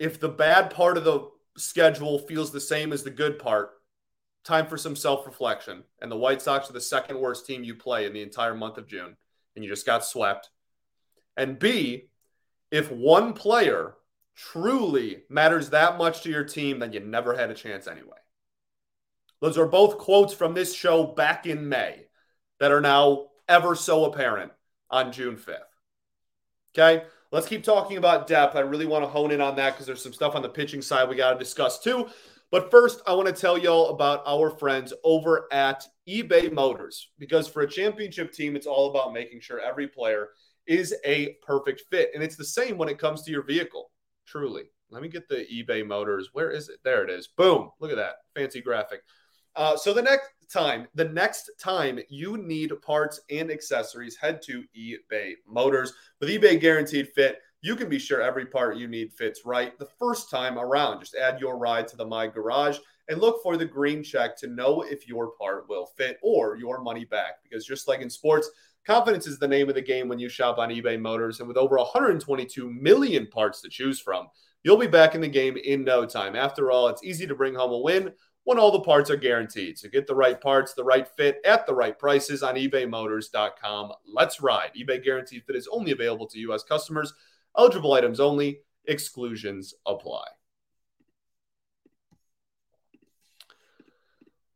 if 0.00 0.18
the 0.18 0.28
bad 0.28 0.70
part 0.70 0.98
of 0.98 1.04
the 1.04 1.30
schedule 1.56 2.18
feels 2.18 2.50
the 2.50 2.60
same 2.60 2.92
as 2.92 3.04
the 3.04 3.10
good 3.10 3.38
part, 3.38 3.70
time 4.42 4.66
for 4.66 4.76
some 4.76 4.96
self 4.96 5.24
reflection. 5.24 5.84
And 6.02 6.10
the 6.10 6.16
White 6.16 6.42
Sox 6.42 6.68
are 6.68 6.74
the 6.74 6.80
second 6.80 7.20
worst 7.20 7.46
team 7.46 7.62
you 7.62 7.76
play 7.76 8.04
in 8.04 8.12
the 8.12 8.22
entire 8.22 8.54
month 8.54 8.78
of 8.78 8.88
June, 8.88 9.16
and 9.54 9.64
you 9.64 9.70
just 9.70 9.86
got 9.86 10.04
swept. 10.04 10.50
And 11.36 11.56
B, 11.58 12.10
if 12.72 12.90
one 12.90 13.32
player 13.32 13.94
truly 14.34 15.22
matters 15.28 15.70
that 15.70 15.96
much 15.96 16.22
to 16.22 16.30
your 16.30 16.44
team, 16.44 16.80
then 16.80 16.92
you 16.92 16.98
never 16.98 17.36
had 17.36 17.50
a 17.50 17.54
chance 17.54 17.86
anyway. 17.86 18.16
Those 19.40 19.56
are 19.56 19.66
both 19.66 19.98
quotes 19.98 20.34
from 20.34 20.54
this 20.54 20.74
show 20.74 21.04
back 21.04 21.46
in 21.46 21.68
May 21.68 22.06
that 22.58 22.72
are 22.72 22.80
now 22.80 23.26
ever 23.48 23.76
so 23.76 24.04
apparent 24.06 24.50
on 24.90 25.12
June 25.12 25.36
5th. 25.36 25.73
Okay, 26.76 27.04
let's 27.30 27.46
keep 27.46 27.62
talking 27.62 27.98
about 27.98 28.26
depth. 28.26 28.56
I 28.56 28.60
really 28.60 28.86
want 28.86 29.04
to 29.04 29.08
hone 29.08 29.30
in 29.30 29.40
on 29.40 29.54
that 29.56 29.74
because 29.74 29.86
there's 29.86 30.02
some 30.02 30.12
stuff 30.12 30.34
on 30.34 30.42
the 30.42 30.48
pitching 30.48 30.82
side 30.82 31.08
we 31.08 31.14
got 31.14 31.32
to 31.32 31.38
discuss 31.38 31.78
too. 31.78 32.08
But 32.50 32.70
first, 32.70 33.00
I 33.06 33.14
want 33.14 33.28
to 33.28 33.32
tell 33.32 33.56
y'all 33.56 33.90
about 33.90 34.22
our 34.26 34.50
friends 34.50 34.92
over 35.04 35.46
at 35.52 35.84
eBay 36.08 36.52
Motors 36.52 37.10
because 37.18 37.48
for 37.48 37.62
a 37.62 37.68
championship 37.68 38.32
team, 38.32 38.56
it's 38.56 38.66
all 38.66 38.90
about 38.90 39.12
making 39.12 39.40
sure 39.40 39.60
every 39.60 39.88
player 39.88 40.30
is 40.66 40.94
a 41.04 41.36
perfect 41.46 41.82
fit. 41.90 42.10
And 42.14 42.22
it's 42.22 42.36
the 42.36 42.44
same 42.44 42.76
when 42.76 42.88
it 42.88 42.98
comes 42.98 43.22
to 43.22 43.30
your 43.30 43.42
vehicle, 43.42 43.90
truly. 44.26 44.64
Let 44.90 45.02
me 45.02 45.08
get 45.08 45.28
the 45.28 45.46
eBay 45.52 45.86
Motors. 45.86 46.30
Where 46.32 46.50
is 46.50 46.68
it? 46.68 46.78
There 46.84 47.04
it 47.04 47.10
is. 47.10 47.28
Boom. 47.28 47.70
Look 47.80 47.90
at 47.90 47.96
that. 47.96 48.16
Fancy 48.34 48.60
graphic. 48.60 49.00
Uh, 49.56 49.76
so 49.76 49.92
the 49.92 50.02
next 50.02 50.30
time, 50.52 50.86
the 50.94 51.04
next 51.04 51.50
time 51.58 51.98
you 52.08 52.36
need 52.38 52.70
parts 52.82 53.20
and 53.30 53.50
accessories, 53.50 54.16
head 54.16 54.40
to 54.42 54.64
eBay 54.76 55.34
Motors. 55.46 55.92
With 56.20 56.28
eBay 56.28 56.60
Guaranteed 56.60 57.08
Fit, 57.08 57.38
you 57.60 57.76
can 57.76 57.88
be 57.88 57.98
sure 57.98 58.20
every 58.20 58.46
part 58.46 58.76
you 58.76 58.86
need 58.86 59.12
fits 59.12 59.42
right 59.44 59.78
the 59.78 59.88
first 59.98 60.30
time 60.30 60.58
around. 60.58 61.00
Just 61.00 61.14
add 61.14 61.40
your 61.40 61.56
ride 61.56 61.88
to 61.88 61.96
the 61.96 62.04
My 62.04 62.26
Garage 62.26 62.78
and 63.08 63.20
look 63.20 63.42
for 63.42 63.56
the 63.56 63.64
green 63.64 64.02
check 64.02 64.36
to 64.38 64.46
know 64.46 64.82
if 64.82 65.08
your 65.08 65.32
part 65.40 65.68
will 65.68 65.86
fit 65.96 66.18
or 66.22 66.56
your 66.56 66.82
money 66.82 67.04
back. 67.04 67.42
Because 67.42 67.64
just 67.64 67.88
like 67.88 68.00
in 68.00 68.10
sports, 68.10 68.50
confidence 68.86 69.26
is 69.26 69.38
the 69.38 69.48
name 69.48 69.68
of 69.68 69.74
the 69.74 69.82
game 69.82 70.08
when 70.08 70.18
you 70.18 70.28
shop 70.28 70.58
on 70.58 70.70
eBay 70.70 71.00
Motors. 71.00 71.40
And 71.40 71.48
with 71.48 71.56
over 71.56 71.76
122 71.76 72.70
million 72.70 73.26
parts 73.28 73.60
to 73.62 73.68
choose 73.68 74.00
from, 74.00 74.28
you'll 74.62 74.76
be 74.76 74.86
back 74.86 75.14
in 75.14 75.20
the 75.20 75.28
game 75.28 75.56
in 75.56 75.84
no 75.84 76.04
time. 76.06 76.36
After 76.36 76.70
all, 76.70 76.88
it's 76.88 77.04
easy 77.04 77.26
to 77.26 77.34
bring 77.34 77.54
home 77.54 77.72
a 77.72 77.78
win 77.78 78.12
when 78.44 78.58
all 78.58 78.70
the 78.70 78.80
parts 78.80 79.10
are 79.10 79.16
guaranteed. 79.16 79.78
So 79.78 79.88
get 79.88 80.06
the 80.06 80.14
right 80.14 80.40
parts, 80.40 80.74
the 80.74 80.84
right 80.84 81.08
fit 81.08 81.40
at 81.44 81.66
the 81.66 81.74
right 81.74 81.98
prices 81.98 82.42
on 82.42 82.54
ebaymotors.com. 82.54 83.92
Let's 84.06 84.40
ride. 84.40 84.70
eBay 84.78 85.02
guaranteed 85.02 85.44
fit 85.44 85.56
is 85.56 85.68
only 85.70 85.92
available 85.92 86.26
to 86.28 86.38
U.S. 86.40 86.62
customers. 86.62 87.12
Eligible 87.56 87.94
items 87.94 88.20
only. 88.20 88.60
Exclusions 88.84 89.74
apply. 89.86 90.24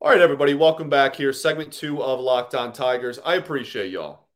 All 0.00 0.10
right, 0.10 0.20
everybody, 0.20 0.54
welcome 0.54 0.88
back 0.88 1.16
here. 1.16 1.32
Segment 1.32 1.72
two 1.72 2.02
of 2.02 2.20
Locked 2.20 2.54
On 2.54 2.72
Tigers. 2.72 3.18
I 3.24 3.34
appreciate 3.34 3.90
y'all 3.90 4.28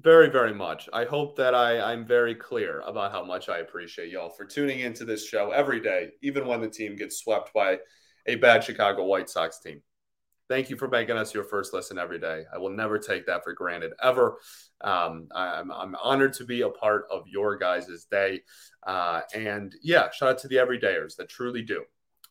very, 0.00 0.28
very 0.28 0.54
much. 0.54 0.88
I 0.92 1.04
hope 1.04 1.36
that 1.36 1.54
I, 1.54 1.92
I'm 1.92 2.06
very 2.06 2.34
clear 2.34 2.80
about 2.86 3.10
how 3.10 3.24
much 3.24 3.48
I 3.48 3.58
appreciate 3.58 4.10
y'all 4.10 4.30
for 4.30 4.44
tuning 4.44 4.80
into 4.80 5.04
this 5.04 5.26
show 5.26 5.50
every 5.50 5.80
day, 5.80 6.10
even 6.22 6.46
when 6.46 6.60
the 6.60 6.68
team 6.68 6.94
gets 6.94 7.18
swept 7.18 7.52
by 7.52 7.78
a 8.26 8.36
bad 8.36 8.64
Chicago 8.64 9.04
White 9.04 9.30
Sox 9.30 9.58
team. 9.58 9.82
Thank 10.48 10.68
you 10.68 10.76
for 10.76 10.88
making 10.88 11.16
us 11.16 11.32
your 11.32 11.44
first 11.44 11.72
listen 11.72 11.98
every 11.98 12.18
day. 12.18 12.44
I 12.52 12.58
will 12.58 12.70
never 12.70 12.98
take 12.98 13.26
that 13.26 13.42
for 13.42 13.54
granted 13.54 13.92
ever. 14.02 14.38
Um, 14.82 15.28
I'm, 15.34 15.70
I'm 15.70 15.94
honored 15.94 16.34
to 16.34 16.44
be 16.44 16.62
a 16.62 16.68
part 16.68 17.06
of 17.10 17.26
your 17.26 17.56
guys' 17.56 18.06
day. 18.10 18.42
Uh, 18.86 19.22
and 19.34 19.74
yeah, 19.82 20.10
shout 20.10 20.30
out 20.30 20.38
to 20.40 20.48
the 20.48 20.56
everydayers 20.56 21.16
that 21.16 21.28
truly 21.28 21.62
do 21.62 21.84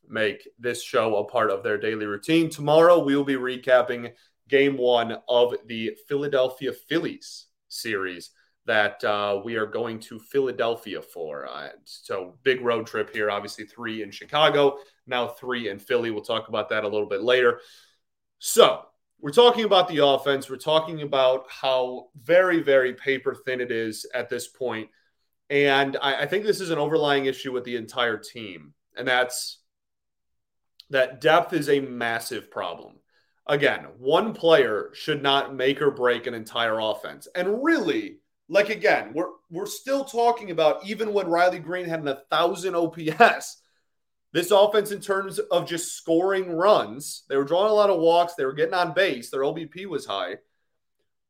make 0.08 0.48
this 0.60 0.84
show 0.84 1.16
a 1.16 1.26
part 1.26 1.50
of 1.50 1.64
their 1.64 1.78
daily 1.78 2.06
routine. 2.06 2.50
Tomorrow, 2.50 3.04
we 3.04 3.16
will 3.16 3.24
be 3.24 3.36
recapping 3.36 4.12
game 4.50 4.78
one 4.78 5.18
of 5.30 5.56
the 5.66 5.96
Philadelphia 6.08 6.74
Phillies 6.74 7.48
series 7.70 8.32
that 8.66 9.04
uh, 9.04 9.42
we 9.44 9.56
are 9.56 9.66
going 9.66 10.00
to 10.00 10.20
Philadelphia 10.20 11.02
for. 11.02 11.48
Uh, 11.48 11.70
so, 11.86 12.38
big 12.44 12.62
road 12.62 12.86
trip 12.86 13.14
here. 13.14 13.32
Obviously, 13.32 13.66
three 13.66 14.04
in 14.04 14.12
Chicago, 14.12 14.78
now 15.08 15.28
three 15.28 15.70
in 15.70 15.80
Philly. 15.80 16.12
We'll 16.12 16.24
talk 16.24 16.48
about 16.48 16.70
that 16.70 16.84
a 16.84 16.88
little 16.88 17.08
bit 17.08 17.24
later. 17.24 17.62
So, 18.40 18.86
we're 19.20 19.32
talking 19.32 19.66
about 19.66 19.88
the 19.88 20.06
offense. 20.06 20.50
We're 20.50 20.58
talking 20.58 21.02
about 21.02 21.46
how 21.50 22.08
very, 22.16 22.62
very 22.62 22.94
paper 22.94 23.36
thin 23.46 23.62
it 23.62 23.72
is 23.72 24.06
at 24.14 24.30
this 24.30 24.48
point. 24.48 24.90
And 25.50 25.98
I, 26.02 26.24
I 26.24 26.26
think 26.26 26.44
this 26.44 26.62
is 26.62 26.72
an 26.72 26.80
overlying 26.80 27.26
issue 27.26 27.52
with 27.52 27.64
the 27.64 27.76
entire 27.76 28.18
team. 28.18 28.74
And 28.98 29.08
that's 29.08 29.60
that 30.90 31.22
depth 31.22 31.54
is 31.54 31.70
a 31.70 31.80
massive 31.80 32.50
problem. 32.50 32.96
Again, 33.48 33.88
one 33.98 34.34
player 34.34 34.90
should 34.94 35.22
not 35.22 35.56
make 35.56 35.82
or 35.82 35.92
break 35.92 36.28
an 36.28 36.34
entire 36.34 36.80
offense. 36.80 37.28
And 37.36 37.64
really, 37.64 38.20
like 38.50 38.70
again, 38.70 39.12
we're 39.14 39.30
we're 39.50 39.66
still 39.66 40.04
talking 40.04 40.52
about 40.52 40.86
even 40.86 41.14
when 41.14 41.28
Riley 41.28 41.60
Greene 41.60 41.88
had 41.88 42.08
a 42.08 42.22
thousand 42.30 42.76
OPS. 42.76 43.58
This 44.34 44.52
offense, 44.52 44.92
in 44.92 45.02
terms 45.02 45.40
of 45.40 45.68
just 45.68 45.98
scoring 45.98 46.52
runs, 46.52 47.24
they 47.28 47.36
were 47.36 47.44
drawing 47.44 47.70
a 47.70 47.74
lot 47.74 47.90
of 47.90 48.00
walks. 48.00 48.36
They 48.36 48.46
were 48.46 48.54
getting 48.54 48.74
on 48.74 48.94
base. 48.94 49.30
Their 49.30 49.42
OBP 49.42 49.88
was 49.88 50.06
high. 50.06 50.38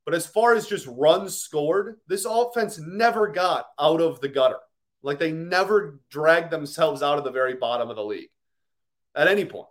But 0.05 0.13
as 0.13 0.27
far 0.27 0.53
as 0.53 0.67
just 0.67 0.87
runs 0.87 1.35
scored, 1.35 1.99
this 2.07 2.25
offense 2.25 2.79
never 2.79 3.27
got 3.27 3.65
out 3.79 4.01
of 4.01 4.19
the 4.21 4.27
gutter. 4.27 4.59
Like 5.03 5.19
they 5.19 5.31
never 5.31 5.99
dragged 6.09 6.51
themselves 6.51 7.01
out 7.01 7.17
of 7.17 7.23
the 7.23 7.31
very 7.31 7.55
bottom 7.55 7.89
of 7.89 7.95
the 7.95 8.03
league 8.03 8.29
at 9.15 9.27
any 9.27 9.45
point. 9.45 9.67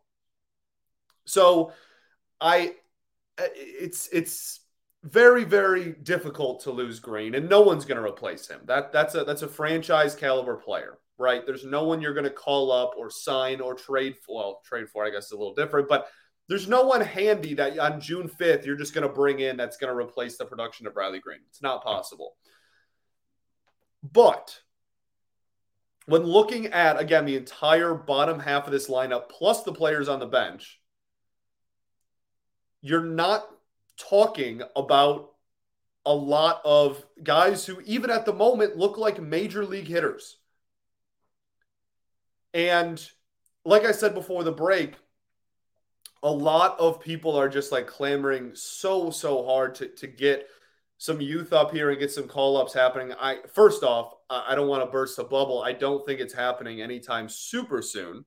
So 1.24 1.72
I 2.40 2.74
it's 3.38 4.08
it's 4.12 4.59
very 5.02 5.44
very 5.44 5.92
difficult 6.02 6.60
to 6.62 6.70
lose 6.70 7.00
Greene, 7.00 7.34
and 7.34 7.48
no 7.48 7.62
one's 7.62 7.84
going 7.84 7.96
to 8.00 8.06
replace 8.06 8.46
him. 8.46 8.60
That 8.66 8.92
that's 8.92 9.14
a 9.14 9.24
that's 9.24 9.42
a 9.42 9.48
franchise 9.48 10.14
caliber 10.14 10.56
player, 10.56 10.98
right? 11.18 11.44
There's 11.46 11.64
no 11.64 11.84
one 11.84 12.00
you're 12.00 12.14
going 12.14 12.24
to 12.24 12.30
call 12.30 12.70
up 12.70 12.92
or 12.98 13.10
sign 13.10 13.60
or 13.60 13.74
trade 13.74 14.16
for. 14.24 14.36
Well, 14.36 14.62
trade 14.64 14.88
for 14.90 15.04
I 15.04 15.10
guess 15.10 15.26
is 15.26 15.32
a 15.32 15.36
little 15.36 15.54
different, 15.54 15.88
but 15.88 16.08
there's 16.48 16.68
no 16.68 16.82
one 16.82 17.00
handy 17.00 17.54
that 17.54 17.78
on 17.78 18.00
June 18.00 18.28
5th 18.28 18.66
you're 18.66 18.76
just 18.76 18.92
going 18.92 19.06
to 19.06 19.14
bring 19.14 19.40
in 19.40 19.56
that's 19.56 19.76
going 19.76 19.92
to 19.92 19.96
replace 19.96 20.36
the 20.36 20.44
production 20.44 20.86
of 20.86 20.96
Riley 20.96 21.20
Greene. 21.20 21.40
It's 21.48 21.62
not 21.62 21.82
possible. 21.82 22.34
But 24.02 24.60
when 26.06 26.24
looking 26.24 26.66
at 26.66 27.00
again 27.00 27.24
the 27.24 27.36
entire 27.36 27.94
bottom 27.94 28.40
half 28.40 28.66
of 28.66 28.72
this 28.72 28.90
lineup 28.90 29.28
plus 29.30 29.62
the 29.62 29.72
players 29.72 30.08
on 30.08 30.18
the 30.18 30.26
bench, 30.26 30.80
you're 32.82 33.04
not 33.04 33.46
talking 34.08 34.62
about 34.76 35.30
a 36.06 36.14
lot 36.14 36.60
of 36.64 37.04
guys 37.22 37.66
who, 37.66 37.80
even 37.84 38.10
at 38.10 38.24
the 38.24 38.32
moment, 38.32 38.76
look 38.76 38.96
like 38.96 39.20
major 39.20 39.64
league 39.64 39.88
hitters. 39.88 40.38
And 42.54 43.04
like 43.64 43.84
I 43.84 43.92
said 43.92 44.14
before 44.14 44.44
the 44.44 44.52
break, 44.52 44.94
a 46.22 46.30
lot 46.30 46.78
of 46.78 47.00
people 47.00 47.36
are 47.36 47.48
just 47.48 47.72
like 47.72 47.86
clamoring 47.86 48.52
so, 48.54 49.10
so 49.10 49.44
hard 49.44 49.74
to, 49.76 49.88
to 49.88 50.06
get 50.06 50.48
some 50.98 51.20
youth 51.20 51.52
up 51.52 51.72
here 51.72 51.90
and 51.90 51.98
get 51.98 52.10
some 52.10 52.28
call 52.28 52.58
ups 52.58 52.74
happening. 52.74 53.14
I 53.18 53.38
first 53.54 53.82
off, 53.82 54.12
I 54.28 54.54
don't 54.54 54.68
want 54.68 54.84
to 54.84 54.90
burst 54.90 55.18
a 55.18 55.24
bubble. 55.24 55.62
I 55.62 55.72
don't 55.72 56.04
think 56.04 56.20
it's 56.20 56.34
happening 56.34 56.82
anytime 56.82 57.28
super 57.28 57.80
soon. 57.80 58.24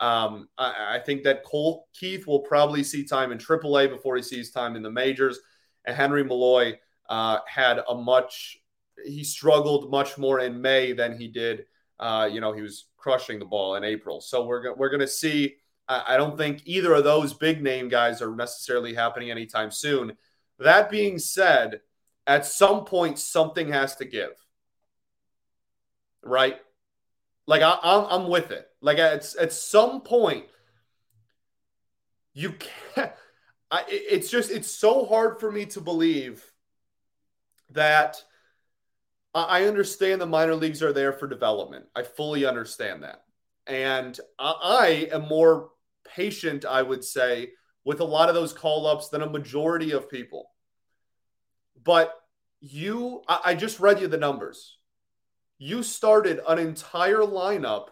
Um, 0.00 0.48
I, 0.58 0.96
I, 0.96 0.98
think 0.98 1.22
that 1.24 1.44
Colt 1.44 1.86
Keith 1.94 2.26
will 2.26 2.40
probably 2.40 2.82
see 2.82 3.04
time 3.04 3.32
in 3.32 3.38
AAA 3.38 3.88
before 3.88 4.16
he 4.16 4.22
sees 4.22 4.50
time 4.50 4.76
in 4.76 4.82
the 4.82 4.90
majors. 4.90 5.38
And 5.84 5.96
Henry 5.96 6.24
Malloy 6.24 6.74
uh, 7.08 7.38
had 7.46 7.80
a 7.88 7.94
much, 7.94 8.58
he 9.04 9.24
struggled 9.24 9.90
much 9.90 10.18
more 10.18 10.40
in 10.40 10.60
May 10.60 10.92
than 10.92 11.18
he 11.18 11.28
did. 11.28 11.66
Uh, 11.98 12.28
you 12.30 12.40
know, 12.40 12.52
he 12.52 12.62
was 12.62 12.86
crushing 12.96 13.38
the 13.38 13.44
ball 13.44 13.76
in 13.76 13.84
April. 13.84 14.20
So 14.20 14.44
we're, 14.46 14.74
we're 14.74 14.90
going 14.90 15.00
to 15.00 15.08
see. 15.08 15.56
I, 15.88 16.04
I 16.08 16.16
don't 16.16 16.36
think 16.36 16.62
either 16.64 16.92
of 16.94 17.04
those 17.04 17.32
big 17.32 17.62
name 17.62 17.88
guys 17.88 18.20
are 18.20 18.34
necessarily 18.34 18.94
happening 18.94 19.30
anytime 19.30 19.70
soon. 19.70 20.16
That 20.58 20.90
being 20.90 21.18
said, 21.18 21.80
at 22.26 22.44
some 22.44 22.84
point, 22.84 23.18
something 23.18 23.72
has 23.72 23.96
to 23.96 24.04
give. 24.04 24.32
Right? 26.22 26.58
Like 27.46 27.62
I, 27.62 27.78
I'm, 27.82 28.06
I'm 28.22 28.28
with 28.28 28.50
it. 28.50 28.66
Like 28.80 28.98
at 28.98 29.34
at 29.36 29.52
some 29.52 30.00
point, 30.00 30.46
you 32.34 32.54
can't. 32.94 33.12
I, 33.70 33.82
it's 33.88 34.30
just 34.30 34.50
it's 34.50 34.70
so 34.70 35.04
hard 35.06 35.40
for 35.40 35.50
me 35.50 35.66
to 35.66 35.80
believe 35.80 36.44
that. 37.70 38.22
I 39.34 39.64
understand 39.64 40.18
the 40.18 40.26
minor 40.26 40.54
leagues 40.54 40.82
are 40.82 40.94
there 40.94 41.12
for 41.12 41.26
development. 41.26 41.84
I 41.94 42.04
fully 42.04 42.46
understand 42.46 43.02
that, 43.02 43.22
and 43.66 44.18
I, 44.38 45.10
am 45.12 45.28
more 45.28 45.72
patient. 46.06 46.64
I 46.64 46.80
would 46.80 47.04
say 47.04 47.50
with 47.84 48.00
a 48.00 48.04
lot 48.04 48.30
of 48.30 48.34
those 48.34 48.54
call 48.54 48.86
ups 48.86 49.10
than 49.10 49.20
a 49.20 49.28
majority 49.28 49.92
of 49.92 50.08
people. 50.08 50.50
But 51.84 52.14
you, 52.60 53.22
I 53.28 53.54
just 53.54 53.78
read 53.78 54.00
you 54.00 54.08
the 54.08 54.16
numbers 54.16 54.78
you 55.58 55.82
started 55.82 56.40
an 56.46 56.58
entire 56.58 57.18
lineup 57.18 57.88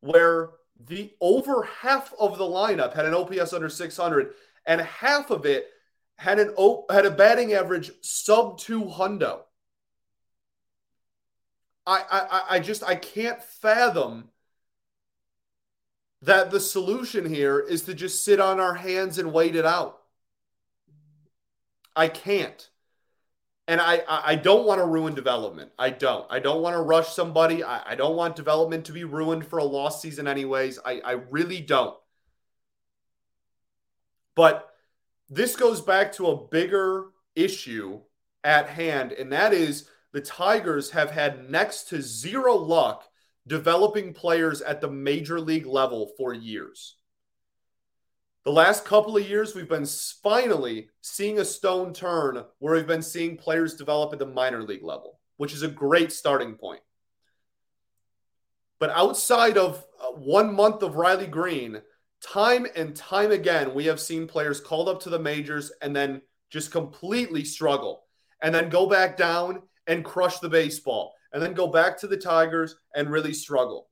where 0.00 0.50
the 0.86 1.12
over 1.20 1.62
half 1.62 2.12
of 2.18 2.38
the 2.38 2.44
lineup 2.44 2.94
had 2.94 3.04
an 3.04 3.14
OPS 3.14 3.52
under 3.52 3.68
600, 3.68 4.34
and 4.66 4.80
half 4.80 5.30
of 5.30 5.44
it 5.44 5.68
had 6.16 6.38
an 6.38 6.54
had 6.90 7.06
a 7.06 7.10
batting 7.10 7.52
average 7.52 7.90
sub 8.02 8.58
200. 8.58 9.40
I, 11.86 12.04
I 12.10 12.56
I 12.56 12.60
just 12.60 12.84
I 12.84 12.94
can't 12.94 13.42
fathom 13.42 14.28
that 16.22 16.50
the 16.50 16.60
solution 16.60 17.26
here 17.26 17.58
is 17.58 17.82
to 17.82 17.94
just 17.94 18.24
sit 18.24 18.40
on 18.40 18.60
our 18.60 18.74
hands 18.74 19.18
and 19.18 19.32
wait 19.32 19.56
it 19.56 19.66
out. 19.66 19.98
I 21.96 22.08
can't. 22.08 22.69
And 23.70 23.80
I, 23.80 24.02
I 24.08 24.34
don't 24.34 24.66
want 24.66 24.80
to 24.80 24.84
ruin 24.84 25.14
development. 25.14 25.70
I 25.78 25.90
don't. 25.90 26.26
I 26.28 26.40
don't 26.40 26.60
want 26.60 26.74
to 26.74 26.82
rush 26.82 27.14
somebody. 27.14 27.62
I, 27.62 27.92
I 27.92 27.94
don't 27.94 28.16
want 28.16 28.34
development 28.34 28.84
to 28.86 28.92
be 28.92 29.04
ruined 29.04 29.46
for 29.46 29.60
a 29.60 29.64
lost 29.64 30.02
season, 30.02 30.26
anyways. 30.26 30.80
I, 30.84 31.00
I 31.04 31.12
really 31.12 31.60
don't. 31.60 31.96
But 34.34 34.68
this 35.28 35.54
goes 35.54 35.80
back 35.80 36.12
to 36.14 36.26
a 36.26 36.48
bigger 36.48 37.10
issue 37.36 38.00
at 38.42 38.68
hand, 38.70 39.12
and 39.12 39.32
that 39.32 39.52
is 39.52 39.88
the 40.10 40.20
Tigers 40.20 40.90
have 40.90 41.12
had 41.12 41.48
next 41.48 41.84
to 41.90 42.02
zero 42.02 42.56
luck 42.56 43.04
developing 43.46 44.12
players 44.12 44.62
at 44.62 44.80
the 44.80 44.90
major 44.90 45.40
league 45.40 45.66
level 45.66 46.10
for 46.18 46.34
years. 46.34 46.96
The 48.44 48.52
last 48.52 48.86
couple 48.86 49.18
of 49.18 49.28
years, 49.28 49.54
we've 49.54 49.68
been 49.68 49.86
finally 50.22 50.88
seeing 51.02 51.38
a 51.38 51.44
stone 51.44 51.92
turn 51.92 52.42
where 52.58 52.74
we've 52.74 52.86
been 52.86 53.02
seeing 53.02 53.36
players 53.36 53.74
develop 53.74 54.14
at 54.14 54.18
the 54.18 54.24
minor 54.24 54.62
league 54.62 54.82
level, 54.82 55.20
which 55.36 55.52
is 55.52 55.62
a 55.62 55.68
great 55.68 56.10
starting 56.10 56.54
point. 56.54 56.80
But 58.78 58.90
outside 58.90 59.58
of 59.58 59.84
uh, 60.02 60.12
one 60.12 60.54
month 60.54 60.82
of 60.82 60.96
Riley 60.96 61.26
Greene, 61.26 61.82
time 62.22 62.66
and 62.76 62.96
time 62.96 63.30
again, 63.30 63.74
we 63.74 63.84
have 63.84 64.00
seen 64.00 64.26
players 64.26 64.58
called 64.58 64.88
up 64.88 65.00
to 65.02 65.10
the 65.10 65.18
majors 65.18 65.70
and 65.82 65.94
then 65.94 66.22
just 66.48 66.72
completely 66.72 67.44
struggle 67.44 68.04
and 68.42 68.54
then 68.54 68.70
go 68.70 68.86
back 68.86 69.18
down 69.18 69.60
and 69.86 70.02
crush 70.02 70.38
the 70.38 70.48
baseball 70.48 71.12
and 71.34 71.42
then 71.42 71.52
go 71.52 71.66
back 71.66 71.98
to 71.98 72.06
the 72.06 72.16
Tigers 72.16 72.76
and 72.94 73.10
really 73.10 73.34
struggle. 73.34 73.89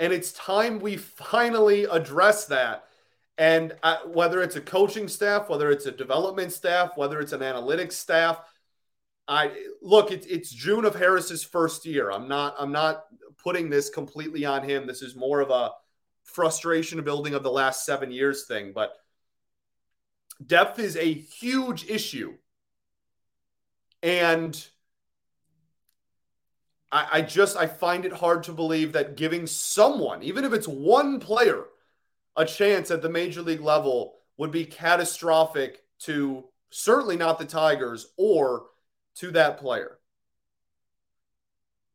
And 0.00 0.12
it's 0.12 0.32
time 0.32 0.80
we 0.80 0.96
finally 0.96 1.84
address 1.84 2.46
that. 2.46 2.84
And 3.36 3.76
uh, 3.82 3.98
whether 4.06 4.42
it's 4.42 4.56
a 4.56 4.60
coaching 4.60 5.06
staff, 5.08 5.48
whether 5.48 5.70
it's 5.70 5.86
a 5.86 5.92
development 5.92 6.52
staff, 6.52 6.96
whether 6.96 7.20
it's 7.20 7.32
an 7.32 7.40
analytics 7.40 7.92
staff, 7.92 8.40
I 9.28 9.52
look. 9.80 10.10
It's 10.10 10.26
it's 10.26 10.50
June 10.50 10.84
of 10.84 10.96
Harris's 10.96 11.44
first 11.44 11.86
year. 11.86 12.10
I'm 12.10 12.26
not. 12.26 12.56
I'm 12.58 12.72
not 12.72 13.04
putting 13.42 13.70
this 13.70 13.88
completely 13.88 14.44
on 14.44 14.68
him. 14.68 14.86
This 14.86 15.02
is 15.02 15.14
more 15.14 15.40
of 15.40 15.50
a 15.50 15.70
frustration 16.24 17.00
building 17.02 17.34
of 17.34 17.42
the 17.42 17.50
last 17.50 17.86
seven 17.86 18.10
years 18.10 18.46
thing. 18.46 18.72
But 18.74 18.92
depth 20.44 20.80
is 20.80 20.96
a 20.96 21.12
huge 21.12 21.88
issue, 21.88 22.34
and 24.02 24.66
I, 26.92 27.08
I 27.12 27.22
just 27.22 27.56
I 27.56 27.66
find 27.66 28.04
it 28.04 28.12
hard 28.12 28.42
to 28.44 28.52
believe 28.52 28.92
that 28.92 29.16
giving 29.16 29.46
someone, 29.46 30.22
even 30.22 30.44
if 30.44 30.52
it's 30.52 30.68
one 30.68 31.20
player, 31.20 31.64
a 32.36 32.44
chance 32.44 32.90
at 32.90 33.02
the 33.02 33.08
major 33.08 33.42
league 33.42 33.60
level 33.60 34.14
would 34.36 34.50
be 34.50 34.64
catastrophic 34.64 35.82
to 36.00 36.44
certainly 36.70 37.16
not 37.16 37.38
the 37.38 37.44
Tigers 37.44 38.06
or 38.16 38.66
to 39.16 39.30
that 39.32 39.58
player. 39.58 39.98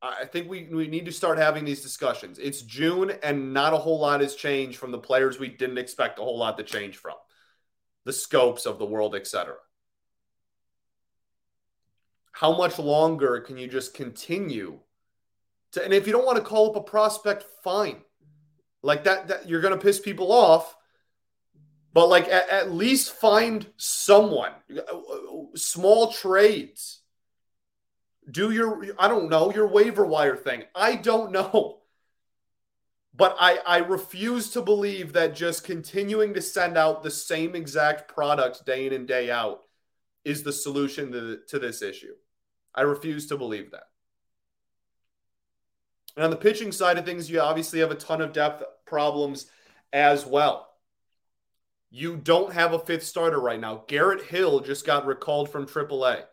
I 0.01 0.25
think 0.25 0.47
we, 0.49 0.67
we 0.71 0.87
need 0.87 1.05
to 1.05 1.11
start 1.11 1.39
having 1.39 1.65
these 1.65 1.81
discussions. 1.81 2.37
It's 2.37 2.61
June 2.61 3.11
and 3.23 3.53
not 3.53 3.73
a 3.73 3.77
whole 3.77 3.99
lot 3.99 4.21
has 4.21 4.35
changed 4.35 4.77
from 4.77 4.91
the 4.91 4.99
players 4.99 5.39
we 5.39 5.49
didn't 5.49 5.79
expect 5.79 6.19
a 6.19 6.21
whole 6.21 6.37
lot 6.37 6.57
to 6.57 6.63
change 6.63 6.97
from. 6.97 7.15
The 8.03 8.11
Schoops 8.11 8.67
of 8.67 8.77
the 8.77 8.85
world, 8.85 9.15
etc. 9.15 9.55
How 12.33 12.55
much 12.55 12.77
longer 12.77 13.39
can 13.39 13.57
you 13.57 13.67
just 13.67 13.95
continue 13.95 14.79
to, 15.75 15.83
and 15.83 15.93
if 15.93 16.07
you 16.07 16.13
don't 16.13 16.25
want 16.25 16.37
to 16.37 16.43
call 16.43 16.69
up 16.69 16.75
a 16.75 16.81
prospect, 16.81 17.45
fine. 17.63 17.97
Like 18.81 19.05
that, 19.05 19.29
that 19.29 19.49
you're 19.49 19.61
going 19.61 19.77
to 19.77 19.83
piss 19.83 19.99
people 19.99 20.31
off. 20.31 20.75
But 21.93 22.09
like 22.09 22.27
at, 22.27 22.49
at 22.49 22.71
least 22.71 23.13
find 23.13 23.65
someone. 23.77 24.51
Uh, 24.69 24.81
uh, 24.81 25.55
small 25.55 26.11
trades. 26.11 27.01
Do 28.29 28.51
your 28.51 28.83
I 28.99 29.07
don't 29.07 29.29
know 29.29 29.53
your 29.53 29.67
waiver 29.67 30.05
wire 30.05 30.35
thing. 30.35 30.63
I 30.75 30.95
don't 30.95 31.31
know. 31.31 31.79
But 33.17 33.37
I, 33.39 33.59
I 33.65 33.77
refuse 33.77 34.49
to 34.51 34.61
believe 34.61 35.13
that 35.13 35.35
just 35.35 35.63
continuing 35.63 36.33
to 36.33 36.41
send 36.41 36.77
out 36.77 37.01
the 37.01 37.11
same 37.11 37.55
exact 37.55 38.13
product 38.13 38.65
day 38.65 38.87
in 38.87 38.93
and 38.93 39.07
day 39.07 39.31
out 39.31 39.61
is 40.25 40.43
the 40.43 40.51
solution 40.51 41.13
to, 41.13 41.39
to 41.47 41.59
this 41.59 41.81
issue. 41.81 42.13
I 42.73 42.81
refuse 42.81 43.27
to 43.27 43.37
believe 43.37 43.71
that. 43.71 43.85
And 46.15 46.23
on 46.23 46.29
the 46.29 46.37
pitching 46.37 46.71
side 46.71 46.97
of 46.97 47.05
things, 47.05 47.29
you 47.29 47.39
obviously 47.39 47.79
have 47.79 47.91
a 47.91 47.95
ton 47.95 48.21
of 48.21 48.33
depth 48.33 48.63
problems 48.85 49.47
as 49.91 50.25
well. 50.25 50.69
You 51.89 52.17
don't 52.17 52.53
have 52.53 52.73
a 52.73 52.79
fifth 52.79 53.03
starter 53.03 53.39
right 53.39 53.59
now. 53.59 53.83
Garrett 53.87 54.25
Hill 54.25 54.61
just 54.61 54.85
got 54.85 55.05
recalled 55.05 55.49
from 55.49 55.65
AAA. 55.65 56.23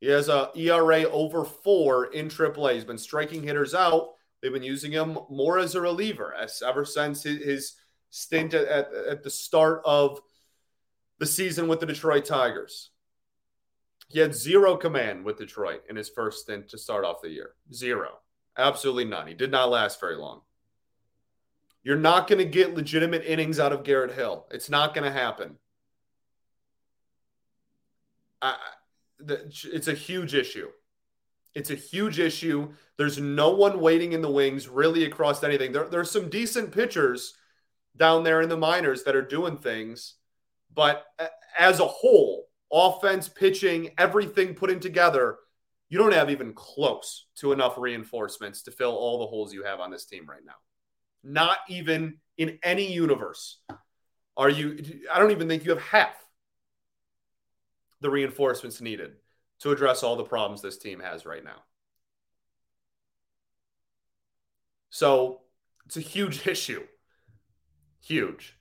He 0.00 0.06
has 0.08 0.28
a 0.28 0.50
ERA 0.54 1.04
over 1.04 1.44
four 1.44 2.06
in 2.06 2.28
AAA. 2.28 2.74
He's 2.74 2.84
been 2.84 2.98
striking 2.98 3.42
hitters 3.42 3.74
out. 3.74 4.10
They've 4.40 4.52
been 4.52 4.62
using 4.62 4.92
him 4.92 5.18
more 5.28 5.58
as 5.58 5.74
a 5.74 5.80
reliever 5.80 6.34
as 6.34 6.62
ever 6.64 6.84
since 6.84 7.24
his, 7.24 7.74
stint 8.10 8.54
at, 8.54 8.66
at, 8.68 8.88
at 9.08 9.22
the 9.22 9.30
start 9.30 9.82
of 9.84 10.20
the 11.18 11.26
season 11.26 11.68
with 11.68 11.80
the 11.80 11.86
Detroit 11.86 12.24
Tigers. 12.24 12.90
He 14.08 14.18
had 14.18 14.34
zero 14.34 14.76
command 14.76 15.24
with 15.24 15.36
Detroit 15.36 15.82
in 15.90 15.96
his 15.96 16.08
first 16.08 16.40
stint 16.40 16.68
to 16.70 16.78
start 16.78 17.04
off 17.04 17.20
the 17.22 17.28
year. 17.28 17.50
Zero. 17.72 18.18
Absolutely 18.58 19.04
not. 19.04 19.28
He 19.28 19.34
did 19.34 19.52
not 19.52 19.70
last 19.70 20.00
very 20.00 20.16
long. 20.16 20.40
You're 21.84 21.96
not 21.96 22.26
going 22.26 22.40
to 22.40 22.44
get 22.44 22.74
legitimate 22.74 23.24
innings 23.24 23.60
out 23.60 23.72
of 23.72 23.84
Garrett 23.84 24.12
Hill. 24.12 24.46
It's 24.50 24.68
not 24.68 24.94
going 24.94 25.04
to 25.04 25.16
happen. 25.16 25.56
I, 28.42 28.56
it's 29.20 29.88
a 29.88 29.94
huge 29.94 30.34
issue. 30.34 30.68
It's 31.54 31.70
a 31.70 31.76
huge 31.76 32.18
issue. 32.18 32.74
There's 32.96 33.18
no 33.18 33.50
one 33.50 33.80
waiting 33.80 34.12
in 34.12 34.22
the 34.22 34.30
wings 34.30 34.68
really 34.68 35.04
across 35.04 35.42
anything. 35.42 35.72
There, 35.72 35.88
there's 35.88 36.10
some 36.10 36.28
decent 36.28 36.72
pitchers 36.72 37.34
down 37.96 38.22
there 38.22 38.42
in 38.42 38.48
the 38.48 38.56
minors 38.56 39.04
that 39.04 39.16
are 39.16 39.22
doing 39.22 39.56
things, 39.56 40.14
but 40.74 41.06
as 41.58 41.80
a 41.80 41.86
whole, 41.86 42.48
offense, 42.72 43.28
pitching, 43.28 43.90
everything 43.98 44.54
putting 44.54 44.78
together, 44.78 45.38
you 45.88 45.98
don't 45.98 46.12
have 46.12 46.30
even 46.30 46.52
close 46.52 47.26
to 47.36 47.52
enough 47.52 47.78
reinforcements 47.78 48.62
to 48.62 48.70
fill 48.70 48.92
all 48.92 49.18
the 49.18 49.26
holes 49.26 49.52
you 49.52 49.64
have 49.64 49.80
on 49.80 49.90
this 49.90 50.04
team 50.04 50.26
right 50.28 50.44
now. 50.44 50.52
Not 51.24 51.58
even 51.68 52.18
in 52.36 52.58
any 52.62 52.92
universe 52.92 53.58
are 54.36 54.50
you, 54.50 55.02
I 55.12 55.18
don't 55.18 55.32
even 55.32 55.48
think 55.48 55.64
you 55.64 55.70
have 55.70 55.82
half 55.82 56.14
the 58.00 58.10
reinforcements 58.10 58.80
needed 58.80 59.12
to 59.60 59.72
address 59.72 60.02
all 60.02 60.16
the 60.16 60.24
problems 60.24 60.62
this 60.62 60.78
team 60.78 61.00
has 61.00 61.26
right 61.26 61.42
now. 61.42 61.62
So 64.90 65.40
it's 65.86 65.96
a 65.96 66.00
huge 66.00 66.46
issue. 66.46 66.84
Huge. 68.04 68.56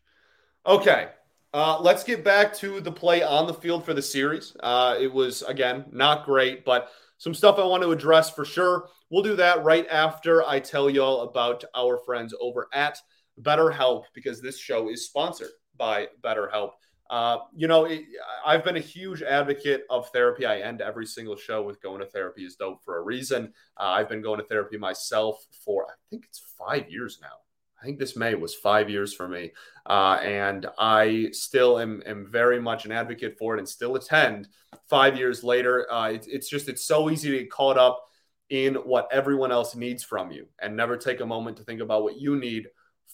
Okay. 0.66 1.10
Uh, 1.54 1.80
let's 1.80 2.04
get 2.04 2.24
back 2.24 2.54
to 2.54 2.82
the 2.82 2.92
play 2.92 3.24
on 3.24 3.48
the 3.48 3.54
field 3.54 3.86
for 3.86 3.94
the 3.94 4.02
series. 4.02 4.56
Uh, 4.60 4.98
it 5.00 5.12
was, 5.12 5.42
again, 5.44 5.86
not 5.92 6.26
great, 6.26 6.66
but 6.66 6.90
some 7.18 7.34
stuff 7.34 7.58
I 7.58 7.66
want 7.66 7.84
to 7.84 7.92
address 7.92 8.30
for 8.30 8.46
sure. 8.46 8.90
We'll 9.10 9.24
do 9.24 9.36
that 9.38 9.64
right 9.64 9.88
after 9.90 10.44
I 10.44 10.60
tell 10.60 10.90
y'all 10.90 11.22
about 11.22 11.64
our 11.76 11.98
friends 12.06 12.34
over 12.40 12.68
at 12.74 13.00
BetterHelp 13.42 14.04
because 14.14 14.42
this 14.42 14.58
show 14.58 14.90
is 14.90 15.06
sponsored 15.06 15.52
by 15.78 16.08
BetterHelp. 16.24 16.72
Uh, 17.10 17.38
you 17.56 17.68
know, 17.68 17.86
it, 17.86 18.04
I've 18.46 18.66
been 18.66 18.76
a 18.76 18.82
huge 18.82 19.22
advocate 19.22 19.84
of 19.90 20.10
therapy. 20.10 20.46
I 20.46 20.60
end 20.60 20.82
every 20.82 21.06
single 21.06 21.38
show 21.38 21.64
with 21.64 21.82
going 21.82 22.00
to 22.00 22.06
therapy 22.06 22.44
is 22.44 22.56
dope 22.56 22.84
for 22.84 22.98
a 22.98 23.02
reason. 23.02 23.54
Uh, 23.78 23.84
I've 23.84 24.10
been 24.10 24.22
going 24.22 24.40
to 24.40 24.46
therapy 24.46 24.78
myself 24.78 25.46
for, 25.64 25.86
I 25.86 25.94
think 26.10 26.26
it's 26.26 26.44
five 26.58 26.90
years 26.90 27.20
now. 27.22 27.47
I 27.82 27.86
think 27.86 28.00
this 28.00 28.16
May 28.16 28.36
was 28.36 28.56
five 28.56 28.90
years 28.90 29.14
for 29.14 29.28
me. 29.28 29.52
Uh, 29.86 30.20
and 30.24 30.66
I 30.78 31.30
still 31.32 31.80
am, 31.80 32.02
am 32.06 32.28
very 32.30 32.60
much 32.60 32.86
an 32.86 32.92
advocate 32.92 33.38
for 33.38 33.56
it 33.56 33.60
and 33.60 33.70
still 33.70 33.96
attend 33.96 34.48
five 34.90 35.18
years 35.18 35.44
later. 35.44 35.92
Uh, 35.92 36.12
it, 36.12 36.26
it's 36.28 36.50
just, 36.50 36.70
it's 36.70 36.84
so 36.84 37.10
easy 37.10 37.32
to 37.32 37.40
get 37.40 37.52
caught 37.52 37.78
up 37.78 38.04
in 38.50 38.76
what 38.76 39.08
everyone 39.12 39.52
else 39.52 39.76
needs 39.76 40.04
from 40.04 40.32
you 40.32 40.48
and 40.62 40.76
never 40.76 40.98
take 40.98 41.20
a 41.20 41.26
moment 41.26 41.58
to 41.58 41.64
think 41.64 41.82
about 41.82 42.04
what 42.04 42.20
you 42.20 42.36
need 42.36 42.68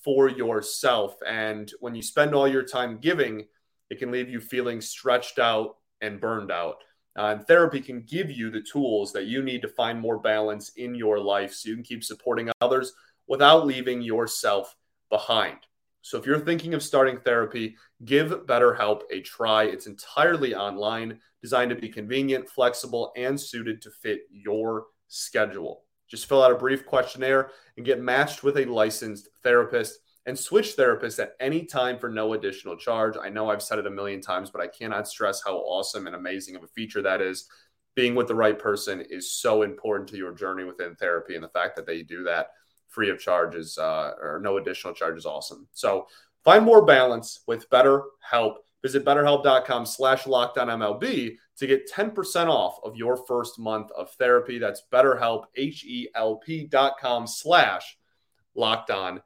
for 0.04 0.30
yourself. 0.30 1.16
And 1.28 1.72
when 1.80 1.96
you 1.96 2.02
spend 2.02 2.34
all 2.34 2.48
your 2.48 2.64
time 2.64 3.00
giving, 3.00 3.46
it 3.90 4.00
can 4.00 4.12
leave 4.12 4.30
you 4.30 4.40
feeling 4.40 4.80
stretched 4.82 5.40
out 5.40 5.78
and 6.02 6.22
burned 6.22 6.52
out. 6.52 6.78
Uh, 7.18 7.36
and 7.38 7.48
therapy 7.48 7.80
can 7.80 8.02
give 8.02 8.32
you 8.32 8.50
the 8.50 8.62
tools 8.62 9.14
that 9.14 9.26
you 9.26 9.44
need 9.44 9.62
to 9.62 9.68
find 9.68 10.00
more 10.00 10.20
balance 10.20 10.72
in 10.78 10.96
your 10.96 11.20
life 11.20 11.54
so 11.54 11.70
you 11.70 11.76
can 11.76 11.84
keep 11.84 12.04
supporting 12.04 12.50
others 12.60 12.94
without 13.28 13.66
leaving 13.66 14.02
yourself 14.02 14.76
behind. 15.10 15.58
So 16.02 16.18
if 16.18 16.26
you're 16.26 16.40
thinking 16.40 16.74
of 16.74 16.84
starting 16.84 17.18
therapy, 17.20 17.78
give 18.04 18.32
BetterHelp 18.46 19.04
a 19.10 19.22
try. 19.22 19.64
It's 19.64 19.88
entirely 19.88 20.54
online, 20.54 21.20
designed 21.42 21.70
to 21.70 21.78
be 21.78 21.88
convenient, 21.88 22.50
flexible, 22.50 23.14
and 23.16 23.40
suited 23.40 23.82
to 23.84 23.92
fit 23.92 24.22
your 24.30 24.88
schedule. 25.08 25.84
Just 26.10 26.28
fill 26.28 26.44
out 26.44 26.52
a 26.52 26.56
brief 26.56 26.86
questionnaire 26.86 27.52
and 27.78 27.86
get 27.86 28.02
matched 28.02 28.44
with 28.44 28.58
a 28.58 28.66
licensed 28.66 29.30
therapist 29.44 30.00
and 30.26 30.38
switch 30.38 30.76
therapists 30.76 31.20
at 31.20 31.36
any 31.40 31.64
time 31.66 31.98
for 31.98 32.10
no 32.10 32.34
additional 32.34 32.78
charge. 32.78 33.16
I 33.22 33.30
know 33.30 33.50
I've 33.50 33.64
said 33.64 33.80
it 33.80 33.88
a 33.88 33.92
million 33.92 34.22
times, 34.22 34.50
but 34.50 34.62
I 34.62 34.68
cannot 34.68 35.08
stress 35.08 35.42
how 35.44 35.56
awesome 35.58 36.08
and 36.08 36.16
amazing 36.16 36.56
of 36.56 36.64
a 36.64 36.68
feature 36.68 37.02
that 37.02 37.22
is. 37.22 37.48
Being 37.96 38.16
with 38.16 38.28
the 38.28 38.36
right 38.36 38.58
person 38.58 39.02
is 39.02 39.34
so 39.34 39.62
important 39.62 40.10
to 40.10 40.18
your 40.18 40.34
journey 40.34 40.64
within 40.64 40.96
therapy, 40.96 41.36
and 41.36 41.44
the 41.44 41.50
fact 41.50 41.76
that 41.76 41.86
they 41.86 42.04
do 42.04 42.24
that 42.24 42.48
free 42.94 43.10
of 43.10 43.20
charges 43.20 43.78
uh, 43.78 44.14
or 44.22 44.40
no 44.42 44.58
additional 44.58 44.94
charge 44.94 45.18
is 45.18 45.26
awesome. 45.26 45.68
So 45.74 46.08
find 46.44 46.64
more 46.64 46.86
balance 46.86 47.42
with 47.48 47.70
better 47.70 48.04
help. 48.22 48.60
Visit 48.84 49.06
betterhelp.com 49.06 49.86
slash 49.86 50.24
lockedonmlb 50.24 51.38
to 51.58 51.68
get 51.68 51.90
10% 51.90 52.48
off 52.48 52.80
of 52.84 52.96
your 52.96 53.18
first 53.26 53.58
month 53.58 53.92
of 53.92 54.12
therapy. 54.12 54.60
That's 54.60 54.84
betterhelp, 54.92 55.46
H-E-L-P 55.56 56.66
dot 56.66 56.94
com 57.00 57.26
slash 57.26 57.98
lockedonmlb. 58.58 59.22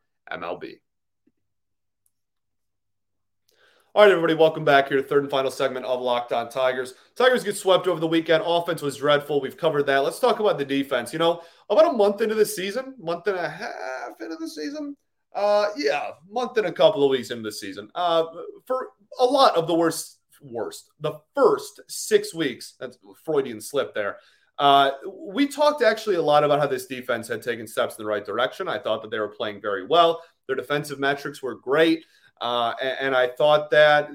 All 3.98 4.04
right, 4.04 4.12
everybody, 4.12 4.36
welcome 4.36 4.64
back 4.64 4.90
here 4.90 4.98
to 4.98 5.02
third 5.02 5.24
and 5.24 5.32
final 5.32 5.50
segment 5.50 5.84
of 5.84 6.02
Locked 6.02 6.32
On 6.32 6.48
Tigers. 6.50 6.94
Tigers 7.16 7.44
get 7.44 7.58
swept 7.58 7.88
over 7.88 8.00
the 8.00 8.06
weekend. 8.06 8.44
Offense 8.46 8.84
was 8.84 8.98
dreadful. 8.98 9.42
We've 9.42 9.58
covered 9.58 9.88
that. 9.88 10.04
Let's 10.04 10.20
talk 10.20 10.40
about 10.40 10.60
the 10.60 10.66
defense. 10.66 11.12
You 11.12 11.18
know, 11.18 11.42
about 11.72 11.90
a 11.90 11.98
month 11.98 12.22
into 12.22 12.36
the 12.36 12.46
season, 12.46 12.94
month 13.00 13.26
and 13.26 13.38
a 13.38 13.50
half 13.50 14.22
into 14.22 14.36
the 14.36 14.48
season, 14.48 14.96
uh, 15.34 15.70
yeah, 15.76 16.12
month 16.30 16.60
and 16.60 16.68
a 16.68 16.72
couple 16.72 17.04
of 17.04 17.10
weeks 17.10 17.32
into 17.32 17.42
the 17.42 17.52
season. 17.52 17.90
Uh, 17.96 18.26
for 18.68 18.90
a 19.20 19.26
lot 19.26 19.58
of 19.58 19.66
the 19.66 19.74
worst, 19.74 20.20
worst, 20.44 20.92
the 21.00 21.14
first 21.34 21.82
six 21.88 22.36
weeks. 22.36 22.76
That's 22.80 23.00
Freudian 23.26 23.60
slip 23.60 23.96
there. 23.96 24.18
Uh, 24.60 24.92
we 25.28 25.48
talked 25.48 25.82
actually 25.82 26.18
a 26.18 26.22
lot 26.22 26.44
about 26.44 26.60
how 26.60 26.68
this 26.68 26.86
defense 26.86 27.28
had 27.28 27.42
taken 27.42 27.66
steps 27.66 27.98
in 27.98 28.04
the 28.04 28.08
right 28.08 28.24
direction. 28.24 28.68
I 28.68 28.78
thought 28.78 29.02
that 29.02 29.10
they 29.10 29.20
were 29.20 29.28
playing 29.28 29.60
very 29.60 29.88
well. 29.88 30.22
Their 30.46 30.56
defensive 30.56 31.00
metrics 31.00 31.42
were 31.42 31.56
great. 31.56 32.06
Uh, 32.42 32.74
and, 32.82 32.98
and, 33.00 33.16
I 33.16 33.28
thought 33.28 33.72
that, 33.72 34.10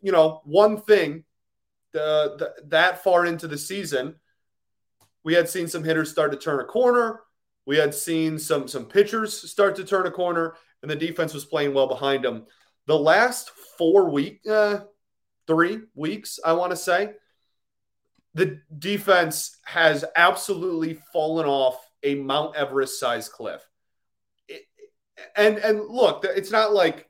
you 0.00 0.12
know, 0.12 0.40
one 0.44 0.80
thing 0.80 1.24
the, 1.92 2.36
the, 2.38 2.54
that 2.68 3.02
far 3.02 3.26
into 3.26 3.48
the 3.48 3.58
season, 3.58 4.14
we 5.24 5.34
had 5.34 5.48
seen 5.48 5.68
some 5.68 5.84
hitters 5.84 6.10
start 6.10 6.32
to 6.32 6.38
turn 6.38 6.60
a 6.60 6.64
corner. 6.64 7.20
We 7.66 7.76
had 7.76 7.94
seen 7.94 8.38
some 8.38 8.66
some 8.66 8.86
pitchers 8.86 9.50
start 9.50 9.76
to 9.76 9.84
turn 9.84 10.06
a 10.06 10.10
corner, 10.10 10.54
and 10.82 10.90
the 10.90 10.96
defense 10.96 11.34
was 11.34 11.44
playing 11.44 11.74
well 11.74 11.86
behind 11.86 12.24
them. 12.24 12.46
The 12.86 12.98
last 12.98 13.50
four 13.76 14.10
week, 14.10 14.40
uh, 14.48 14.80
three 15.46 15.80
weeks, 15.94 16.38
I 16.44 16.54
want 16.54 16.70
to 16.70 16.76
say, 16.76 17.12
the 18.34 18.60
defense 18.78 19.58
has 19.64 20.04
absolutely 20.16 20.98
fallen 21.12 21.46
off 21.46 21.76
a 22.02 22.14
Mount 22.14 22.56
Everest 22.56 22.98
size 22.98 23.28
cliff. 23.28 23.62
And 25.36 25.58
and 25.58 25.84
look, 25.86 26.24
it's 26.24 26.50
not 26.50 26.72
like 26.72 27.09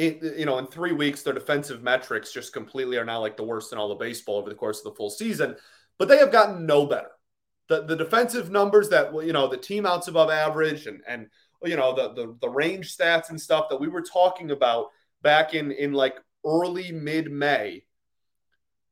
you 0.00 0.46
know, 0.46 0.58
in 0.58 0.66
three 0.66 0.92
weeks, 0.92 1.22
their 1.22 1.34
defensive 1.34 1.82
metrics 1.82 2.32
just 2.32 2.52
completely 2.52 2.96
are 2.96 3.04
now 3.04 3.20
like 3.20 3.36
the 3.36 3.44
worst 3.44 3.72
in 3.72 3.78
all 3.78 3.92
of 3.92 3.98
baseball 3.98 4.36
over 4.36 4.48
the 4.48 4.54
course 4.54 4.78
of 4.78 4.84
the 4.84 4.96
full 4.96 5.10
season. 5.10 5.56
But 5.98 6.08
they 6.08 6.18
have 6.18 6.32
gotten 6.32 6.66
no 6.66 6.86
better. 6.86 7.10
The, 7.68 7.84
the 7.84 7.96
defensive 7.96 8.50
numbers 8.50 8.88
that 8.88 9.12
you 9.24 9.32
know 9.32 9.46
the 9.48 9.56
team 9.56 9.86
outs 9.86 10.08
above 10.08 10.30
average 10.30 10.86
and 10.86 11.02
and 11.06 11.28
you 11.62 11.76
know 11.76 11.94
the, 11.94 12.14
the 12.14 12.36
the 12.40 12.48
range 12.48 12.96
stats 12.96 13.30
and 13.30 13.40
stuff 13.40 13.68
that 13.68 13.80
we 13.80 13.88
were 13.88 14.02
talking 14.02 14.50
about 14.50 14.86
back 15.22 15.54
in 15.54 15.70
in 15.70 15.92
like 15.92 16.16
early 16.44 16.90
mid 16.90 17.30
May 17.30 17.84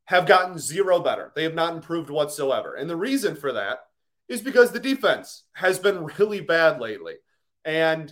have 0.05 0.25
gotten 0.25 0.57
zero 0.57 0.99
better. 0.99 1.31
They 1.35 1.43
have 1.43 1.53
not 1.53 1.75
improved 1.75 2.09
whatsoever. 2.09 2.75
And 2.75 2.89
the 2.89 2.95
reason 2.95 3.35
for 3.35 3.53
that 3.53 3.79
is 4.27 4.41
because 4.41 4.71
the 4.71 4.79
defense 4.79 5.43
has 5.53 5.77
been 5.77 6.05
really 6.17 6.41
bad 6.41 6.79
lately. 6.79 7.15
And 7.65 8.11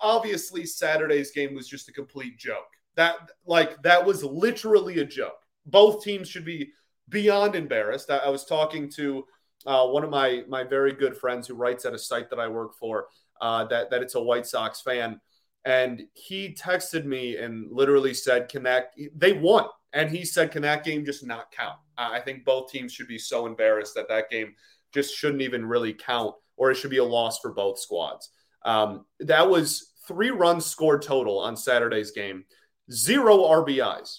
obviously 0.00 0.64
Saturday's 0.64 1.30
game 1.30 1.54
was 1.54 1.68
just 1.68 1.88
a 1.88 1.92
complete 1.92 2.38
joke. 2.38 2.66
That 2.96 3.30
like 3.46 3.82
that 3.82 4.04
was 4.04 4.24
literally 4.24 5.00
a 5.00 5.04
joke. 5.04 5.38
Both 5.66 6.02
teams 6.02 6.28
should 6.28 6.44
be 6.44 6.70
beyond 7.08 7.54
embarrassed. 7.54 8.10
I, 8.10 8.18
I 8.18 8.28
was 8.28 8.44
talking 8.44 8.90
to 8.92 9.24
uh, 9.66 9.86
one 9.86 10.04
of 10.04 10.10
my 10.10 10.44
my 10.48 10.64
very 10.64 10.92
good 10.92 11.16
friends 11.16 11.46
who 11.46 11.54
writes 11.54 11.84
at 11.84 11.94
a 11.94 11.98
site 11.98 12.30
that 12.30 12.40
I 12.40 12.48
work 12.48 12.74
for. 12.78 13.06
Uh, 13.40 13.64
that 13.64 13.90
that 13.90 14.02
it's 14.02 14.14
a 14.14 14.22
White 14.22 14.46
Sox 14.46 14.80
fan, 14.80 15.20
and 15.64 16.04
he 16.14 16.54
texted 16.54 17.04
me 17.04 17.36
and 17.36 17.70
literally 17.70 18.14
said, 18.14 18.48
"Can 18.48 18.62
that 18.62 18.92
They 19.14 19.34
won, 19.34 19.66
and 19.92 20.08
he 20.10 20.24
said, 20.24 20.52
"Can 20.52 20.62
that 20.62 20.84
game 20.84 21.04
just 21.04 21.26
not 21.26 21.52
count?" 21.52 21.78
I 21.98 22.20
think 22.20 22.44
both 22.44 22.70
teams 22.70 22.92
should 22.92 23.08
be 23.08 23.18
so 23.18 23.46
embarrassed 23.46 23.94
that 23.94 24.08
that 24.08 24.30
game 24.30 24.54
just 24.92 25.14
shouldn't 25.14 25.42
even 25.42 25.66
really 25.66 25.92
count, 25.92 26.34
or 26.56 26.70
it 26.70 26.76
should 26.76 26.90
be 26.90 26.98
a 26.98 27.04
loss 27.04 27.38
for 27.40 27.52
both 27.52 27.78
squads. 27.78 28.30
Um, 28.66 29.06
that 29.20 29.48
was 29.48 29.92
three 30.06 30.30
runs 30.30 30.66
scored 30.66 31.02
total 31.02 31.38
on 31.38 31.56
Saturday's 31.56 32.10
game, 32.10 32.44
zero 32.90 33.38
RBIs. 33.38 34.18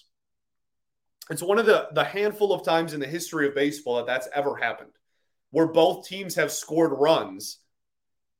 It's 1.29 1.43
one 1.43 1.59
of 1.59 1.65
the, 1.65 1.89
the 1.91 2.05
handful 2.05 2.53
of 2.53 2.63
times 2.63 2.93
in 2.93 3.01
the 3.01 3.07
history 3.07 3.47
of 3.47 3.53
baseball 3.53 3.97
that 3.97 4.05
that's 4.05 4.29
ever 4.33 4.55
happened, 4.55 4.91
where 5.51 5.67
both 5.67 6.07
teams 6.07 6.35
have 6.35 6.51
scored 6.51 6.93
runs 6.93 7.59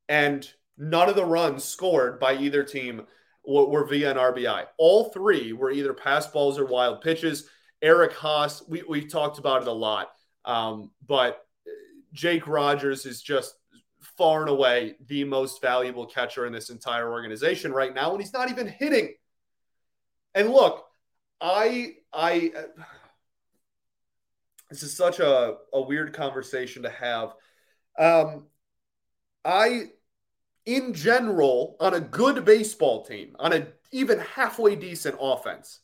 and 0.08 0.50
none 0.78 1.10
of 1.10 1.16
the 1.16 1.26
runs 1.26 1.66
scored 1.66 2.20
by 2.20 2.36
either 2.36 2.64
team 2.64 3.06
were, 3.46 3.86
via 3.86 4.12
an 4.12 4.18
RBI. 4.18 4.66
All 4.78 5.10
three 5.10 5.52
were 5.52 5.72
either 5.72 5.94
pass 5.94 6.28
balls 6.28 6.58
or 6.58 6.66
wild 6.66 7.02
pitches. 7.02 7.50
Eric 7.82 8.14
Haase, 8.14 8.68
we, 8.68 8.84
we 8.88 9.06
talked 9.06 9.40
about 9.40 9.62
it 9.62 9.68
a 9.68 9.74
lot, 9.74 10.12
um, 10.46 10.92
but 11.06 11.46
Jake 12.14 12.48
Rogers 12.48 13.06
is 13.06 13.22
just 13.22 13.56
far 14.18 14.42
and 14.42 14.50
away 14.50 14.96
the 15.08 15.24
most 15.24 15.62
valuable 15.62 16.06
catcher 16.06 16.46
in 16.46 16.54
this 16.54 16.70
entire 16.70 17.12
organization 17.12 17.72
right 17.72 17.94
now, 17.94 18.12
and 18.12 18.22
he's 18.22 18.34
not 18.34 18.50
even 18.50 18.68
hitting. 18.68 19.14
And 20.34 20.50
look, 20.50 20.86
I 21.40 21.94
I 22.12 22.52
this 24.70 24.84
is 24.84 24.96
such 24.96 25.20
a, 25.20 25.56
a 25.74 25.82
weird 25.82 26.14
conversation 26.14 26.84
to 26.84 26.90
have. 26.90 27.34
Um, 27.98 28.48
I, 29.46 29.86
in 30.66 30.94
general, 30.94 31.78
on 31.80 31.94
a 31.94 32.02
good 32.02 32.44
baseball 32.44 33.06
team, 33.06 33.36
on 33.40 33.54
a 33.54 33.68
even 33.92 34.20
halfway 34.20 34.76
decent 34.76 35.16
offense, 35.20 35.80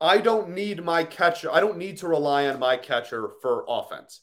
I 0.00 0.18
don't 0.18 0.50
need 0.50 0.82
my 0.82 1.04
catcher. 1.04 1.52
I 1.52 1.60
don't 1.60 1.76
need 1.76 1.98
to 1.98 2.08
rely 2.08 2.46
on 2.46 2.58
my 2.58 2.76
catcher 2.76 3.30
for 3.42 3.64
offense. 3.68 4.22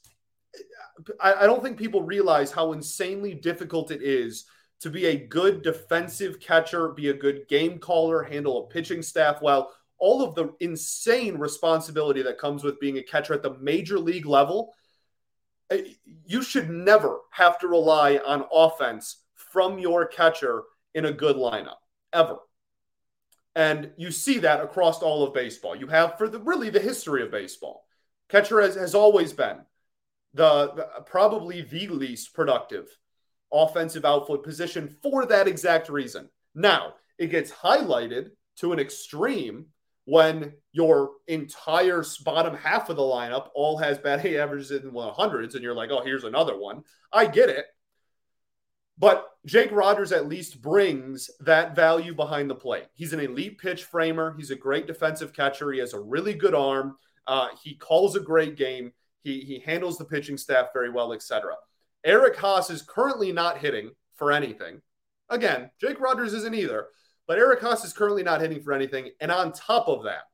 I, 1.19 1.33
I 1.33 1.45
don't 1.45 1.63
think 1.63 1.77
people 1.77 2.01
realize 2.01 2.51
how 2.51 2.71
insanely 2.71 3.33
difficult 3.33 3.91
it 3.91 4.01
is 4.01 4.45
to 4.81 4.89
be 4.89 5.05
a 5.05 5.27
good 5.27 5.61
defensive 5.61 6.39
catcher, 6.39 6.89
be 6.89 7.09
a 7.09 7.13
good 7.13 7.47
game 7.47 7.79
caller, 7.79 8.23
handle 8.23 8.63
a 8.63 8.67
pitching 8.67 9.01
staff 9.01 9.41
well. 9.41 9.71
All 9.97 10.23
of 10.23 10.35
the 10.35 10.53
insane 10.59 11.37
responsibility 11.37 12.21
that 12.23 12.37
comes 12.37 12.63
with 12.63 12.79
being 12.79 12.97
a 12.97 13.03
catcher 13.03 13.33
at 13.33 13.43
the 13.43 13.57
major 13.59 13.97
league 13.97 14.25
level. 14.25 14.73
Eh, 15.71 15.93
you 16.25 16.41
should 16.41 16.69
never 16.69 17.19
have 17.31 17.57
to 17.59 17.67
rely 17.67 18.17
on 18.17 18.45
offense 18.51 19.23
from 19.35 19.79
your 19.79 20.05
catcher 20.05 20.63
in 20.93 21.05
a 21.05 21.13
good 21.13 21.37
lineup, 21.37 21.77
ever. 22.11 22.37
And 23.55 23.91
you 23.95 24.11
see 24.11 24.39
that 24.39 24.59
across 24.59 25.01
all 25.01 25.23
of 25.23 25.33
baseball. 25.33 25.75
You 25.75 25.87
have 25.87 26.17
for 26.17 26.27
the 26.27 26.39
really 26.39 26.69
the 26.69 26.79
history 26.79 27.23
of 27.23 27.31
baseball. 27.31 27.85
Catcher 28.27 28.61
has, 28.61 28.75
has 28.75 28.93
always 28.93 29.31
been 29.31 29.59
the, 30.35 30.73
the 30.75 31.01
probably 31.05 31.61
the 31.61 31.87
least 31.87 32.33
productive 32.33 32.87
offensive 33.51 34.05
outfield 34.05 34.43
position 34.43 34.95
for 35.01 35.25
that 35.25 35.47
exact 35.47 35.89
reason. 35.89 36.29
Now, 36.53 36.93
it 37.17 37.27
gets 37.27 37.51
highlighted 37.51 38.29
to 38.57 38.73
an 38.73 38.79
extreme 38.79 39.67
when 40.05 40.53
your 40.71 41.11
entire 41.27 42.03
bottom 42.23 42.55
half 42.55 42.89
of 42.89 42.97
the 42.97 43.01
lineup 43.01 43.47
all 43.55 43.77
has 43.77 43.97
batting 43.97 44.35
averages 44.35 44.71
in 44.71 44.93
the 44.93 45.11
hundreds, 45.11 45.55
and 45.55 45.63
you're 45.63 45.73
like, 45.73 45.89
oh, 45.89 46.03
here's 46.03 46.25
another 46.25 46.57
one. 46.57 46.83
I 47.11 47.25
get 47.25 47.49
it. 47.49 47.65
But 48.97 49.27
Jake 49.45 49.71
Rogers 49.71 50.11
at 50.11 50.27
least 50.27 50.61
brings 50.61 51.29
that 51.41 51.75
value 51.75 52.13
behind 52.13 52.49
the 52.49 52.55
plate. 52.55 52.85
He's 52.93 53.13
an 53.13 53.19
elite 53.19 53.57
pitch 53.57 53.85
framer. 53.85 54.35
He's 54.37 54.51
a 54.51 54.55
great 54.55 54.87
defensive 54.87 55.33
catcher. 55.33 55.71
He 55.71 55.79
has 55.79 55.93
a 55.93 55.99
really 55.99 56.33
good 56.33 56.55
arm. 56.55 56.95
Uh, 57.27 57.47
he 57.63 57.75
calls 57.75 58.15
a 58.15 58.21
great 58.21 58.55
game. 58.55 58.93
He 59.25 59.41
he 59.41 59.59
handles 59.59 59.97
the 59.97 60.05
pitching 60.05 60.37
staff 60.37 60.67
very 60.71 60.91
well, 60.91 61.11
etc. 61.11 61.55
Eric 62.05 62.37
Haase 62.37 62.71
is 62.71 62.83
currently 62.83 63.31
not 63.31 63.57
hitting 63.57 63.89
for 64.15 64.31
anything. 64.31 64.81
Again, 65.29 65.71
Jake 65.81 65.99
Rogers 65.99 66.33
isn't 66.33 66.53
either, 66.53 66.85
but 67.27 67.39
Eric 67.39 67.59
Haase 67.61 67.83
is 67.83 67.91
currently 67.91 68.21
not 68.21 68.39
hitting 68.39 68.61
for 68.61 68.71
anything. 68.71 69.09
And 69.19 69.31
on 69.31 69.51
top 69.51 69.87
of 69.87 70.03
that, 70.03 70.25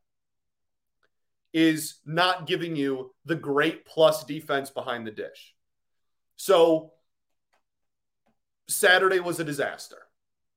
is 1.54 2.00
not 2.06 2.48
giving 2.48 2.76
you 2.76 3.14
the 3.26 3.36
great 3.36 3.86
plus 3.86 4.24
defense 4.24 4.70
behind 4.70 5.06
the 5.06 5.12
dish. 5.12 5.54
So 6.36 6.92
Saturday 8.68 9.20
was 9.20 9.40
a 9.40 9.44
disaster. 9.44 9.98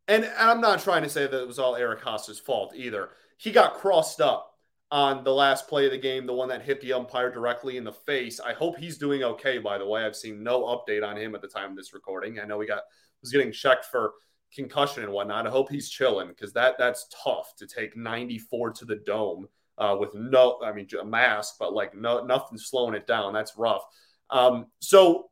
And, 0.07 0.25
and 0.25 0.35
I'm 0.37 0.61
not 0.61 0.81
trying 0.81 1.03
to 1.03 1.09
say 1.09 1.27
that 1.27 1.41
it 1.41 1.47
was 1.47 1.59
all 1.59 1.77
Eric 1.77 2.03
Haase's 2.03 2.39
fault 2.39 2.75
either. 2.77 3.11
He 3.39 3.51
got 3.51 3.75
crossed 3.75 4.21
up 4.21 4.54
on 4.95 5.25
the 5.25 5.35
last 5.35 5.67
play 5.67 5.87
of 5.87 5.91
the 5.91 5.99
game, 5.99 6.25
the 6.25 6.33
one 6.33 6.49
that 6.49 6.63
hit 6.63 6.81
the 6.81 6.93
umpire 6.93 7.29
directly 7.29 7.79
in 7.79 7.83
the 7.83 7.93
face. 7.93 8.39
I 8.39 8.53
hope 8.53 8.79
he's 8.79 8.97
doing 8.97 9.25
okay, 9.25 9.59
by 9.59 9.77
the 9.77 9.85
way. 9.85 10.05
I've 10.05 10.15
seen 10.15 10.45
no 10.45 10.63
update 10.67 11.05
on 11.05 11.17
him 11.17 11.35
at 11.35 11.43
the 11.43 11.49
time 11.49 11.73
of 11.73 11.77
this 11.77 11.93
recording. 11.93 12.39
I 12.39 12.45
know 12.45 12.61
he 12.61 12.69
got 12.69 12.85
was 13.21 13.33
getting 13.33 13.51
checked 13.51 13.87
for 13.87 14.13
concussion 14.55 15.03
and 15.03 15.13
whatnot. 15.13 15.49
I 15.49 15.51
hope 15.51 15.69
he's 15.69 15.91
chilling 15.91 16.29
because 16.29 16.53
that 16.53 16.79
that's 16.79 17.09
tough 17.25 17.57
to 17.57 17.67
take 17.67 17.97
94 17.97 18.71
to 18.71 18.85
the 18.85 19.03
dome 19.05 19.49
uh, 19.79 19.97
with 19.99 20.15
no, 20.15 20.61
I 20.65 20.71
mean, 20.71 20.87
a 21.01 21.05
mask, 21.05 21.57
but 21.59 21.75
like 21.75 21.97
no 21.97 22.25
nothing 22.25 22.57
slowing 22.57 22.95
it 22.95 23.09
down. 23.09 23.33
That's 23.33 23.59
rough. 23.59 23.83
Um, 24.31 24.67
so 24.79 25.25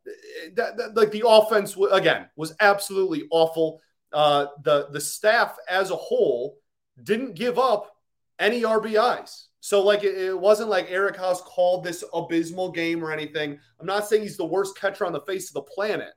that, 0.54 0.76
that, 0.76 0.96
like 0.96 1.12
the 1.12 1.22
offense 1.24 1.76
again 1.92 2.26
was 2.34 2.52
absolutely 2.58 3.28
awful. 3.30 3.80
Uh, 4.12 4.46
the 4.64 4.88
the 4.90 5.00
staff 5.00 5.56
as 5.68 5.92
a 5.92 5.96
whole 5.96 6.56
didn't 7.00 7.34
give 7.34 7.60
up 7.60 7.92
any 8.40 8.62
RBIs. 8.62 9.44
So 9.64 9.80
like 9.80 10.02
it, 10.02 10.18
it 10.18 10.38
wasn't 10.38 10.70
like 10.70 10.90
Eric 10.90 11.16
Haase 11.16 11.40
called 11.40 11.84
this 11.84 12.02
abysmal 12.12 12.72
game 12.72 13.02
or 13.02 13.12
anything. 13.12 13.60
I'm 13.78 13.86
not 13.86 14.08
saying 14.08 14.22
he's 14.22 14.36
the 14.36 14.44
worst 14.44 14.76
catcher 14.76 15.06
on 15.06 15.12
the 15.12 15.20
face 15.20 15.48
of 15.50 15.54
the 15.54 15.62
planet, 15.62 16.12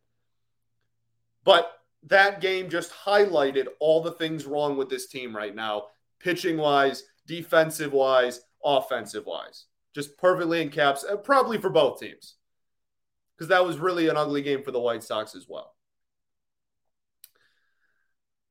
but 1.43 1.71
that 2.07 2.41
game 2.41 2.71
just 2.71 2.91
highlighted 2.91 3.67
all 3.79 4.01
the 4.01 4.13
things 4.13 4.45
wrong 4.45 4.77
with 4.77 4.89
this 4.89 5.05
team 5.05 5.35
right 5.35 5.53
now, 5.53 5.83
pitching 6.19 6.57
wise, 6.57 7.03
defensive 7.27 7.93
wise, 7.93 8.41
offensive 8.63 9.27
wise. 9.27 9.65
Just 9.93 10.17
perfectly 10.17 10.63
in 10.63 10.69
caps, 10.69 11.05
uh, 11.07 11.15
probably 11.15 11.59
for 11.59 11.69
both 11.69 11.99
teams. 11.99 12.37
Because 13.37 13.49
that 13.49 13.63
was 13.63 13.77
really 13.77 14.07
an 14.07 14.17
ugly 14.17 14.41
game 14.41 14.63
for 14.63 14.71
the 14.71 14.79
White 14.79 15.03
Sox 15.03 15.35
as 15.35 15.45
well. 15.47 15.75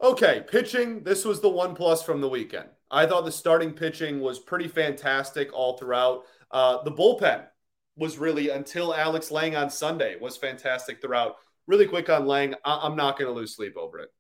Okay, 0.01 0.45
pitching. 0.49 1.03
This 1.03 1.25
was 1.25 1.41
the 1.41 1.49
one 1.49 1.75
plus 1.75 2.01
from 2.01 2.21
the 2.21 2.29
weekend. 2.29 2.69
I 2.95 3.07
thought 3.07 3.25
the 3.25 3.33
starting 3.33 3.73
pitching 3.73 4.21
was 4.21 4.39
pretty 4.39 4.69
fantastic 4.69 5.53
all 5.53 5.77
throughout. 5.77 6.23
Uh, 6.51 6.83
the 6.85 6.93
bullpen 6.93 7.45
was 7.97 8.19
really 8.19 8.51
until 8.51 8.95
Alex 8.95 9.31
Lange 9.31 9.57
on 9.57 9.69
Sunday 9.69 10.17
was 10.21 10.37
fantastic 10.37 11.01
throughout. 11.01 11.37
Really 11.67 11.87
quick 11.87 12.09
on 12.09 12.27
Lange, 12.27 12.55
I- 12.65 12.87
am 12.87 12.97
not 12.97 13.19
going 13.19 13.29
to 13.29 13.35
lose 13.35 13.55
sleep 13.57 13.77
over 13.77 13.99
it. 13.99 14.11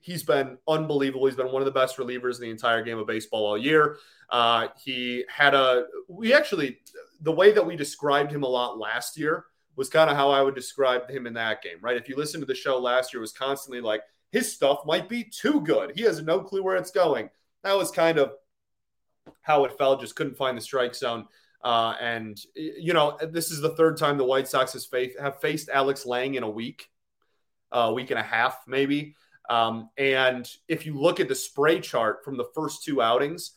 He's 0.00 0.22
been 0.22 0.58
unbelievable. 0.66 1.26
He's 1.26 1.36
been 1.36 1.52
one 1.52 1.62
of 1.62 1.66
the 1.66 1.72
best 1.72 1.96
relievers 1.96 2.36
in 2.36 2.42
the 2.42 2.50
entire 2.50 2.82
game 2.82 2.98
of 2.98 3.06
baseball 3.06 3.46
all 3.46 3.58
year. 3.58 3.98
Uh, 4.30 4.68
he 4.82 5.24
had 5.28 5.54
a, 5.54 5.84
we 6.08 6.32
actually, 6.32 6.78
the 7.20 7.30
way 7.30 7.52
that 7.52 7.64
we 7.64 7.76
described 7.76 8.32
him 8.32 8.42
a 8.42 8.48
lot 8.48 8.78
last 8.78 9.18
year 9.18 9.44
was 9.76 9.88
kind 9.88 10.10
of 10.10 10.16
how 10.16 10.30
I 10.30 10.42
would 10.42 10.54
describe 10.54 11.08
him 11.08 11.26
in 11.26 11.34
that 11.34 11.62
game, 11.62 11.76
right? 11.80 11.96
If 11.96 12.08
you 12.08 12.16
listen 12.16 12.40
to 12.40 12.46
the 12.46 12.54
show 12.54 12.78
last 12.78 13.12
year, 13.12 13.20
it 13.20 13.22
was 13.22 13.32
constantly 13.32 13.80
like, 13.80 14.02
his 14.32 14.50
stuff 14.50 14.80
might 14.86 15.08
be 15.10 15.24
too 15.24 15.60
good. 15.60 15.92
He 15.94 16.02
has 16.02 16.22
no 16.22 16.40
clue 16.40 16.62
where 16.62 16.76
it's 16.76 16.90
going. 16.90 17.28
That 17.62 17.76
was 17.76 17.90
kind 17.90 18.18
of 18.18 18.32
how 19.42 19.64
it 19.64 19.78
felt. 19.78 20.00
Just 20.00 20.16
couldn't 20.16 20.36
find 20.36 20.56
the 20.56 20.62
strike 20.62 20.94
zone. 20.94 21.26
Uh, 21.62 21.94
and 22.00 22.40
you 22.56 22.92
know, 22.92 23.16
this 23.30 23.50
is 23.50 23.60
the 23.60 23.76
third 23.76 23.96
time 23.96 24.18
the 24.18 24.24
White 24.24 24.48
Sox 24.48 24.72
has 24.72 24.84
faced, 24.84 25.18
have 25.18 25.40
faced 25.40 25.68
Alex 25.68 26.04
Lange 26.04 26.34
in 26.34 26.42
a 26.42 26.50
week, 26.50 26.88
a 27.70 27.78
uh, 27.78 27.92
week 27.92 28.10
and 28.10 28.18
a 28.18 28.22
half 28.22 28.64
maybe. 28.66 29.14
Um, 29.48 29.90
and 29.96 30.48
if 30.68 30.86
you 30.86 30.98
look 30.98 31.20
at 31.20 31.28
the 31.28 31.34
spray 31.34 31.80
chart 31.80 32.24
from 32.24 32.36
the 32.36 32.48
first 32.54 32.84
two 32.84 33.00
outings, 33.00 33.52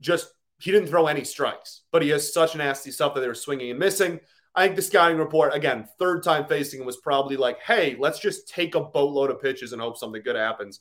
just 0.00 0.28
he 0.58 0.70
didn't 0.70 0.88
throw 0.88 1.06
any 1.06 1.24
strikes, 1.24 1.82
but 1.92 2.02
he 2.02 2.08
has 2.10 2.32
such 2.32 2.56
nasty 2.56 2.90
stuff 2.90 3.14
that 3.14 3.20
they 3.20 3.28
were 3.28 3.34
swinging 3.34 3.70
and 3.70 3.78
missing. 3.78 4.20
I 4.54 4.64
think 4.64 4.76
the 4.76 4.82
scouting 4.82 5.18
report, 5.18 5.54
again, 5.54 5.86
third 5.98 6.22
time 6.22 6.46
facing 6.46 6.80
him, 6.80 6.86
was 6.86 6.96
probably 6.96 7.36
like, 7.36 7.60
hey, 7.60 7.96
let's 7.98 8.18
just 8.18 8.48
take 8.48 8.74
a 8.74 8.80
boatload 8.80 9.30
of 9.30 9.40
pitches 9.40 9.72
and 9.72 9.82
hope 9.82 9.98
something 9.98 10.22
good 10.22 10.36
happens. 10.36 10.80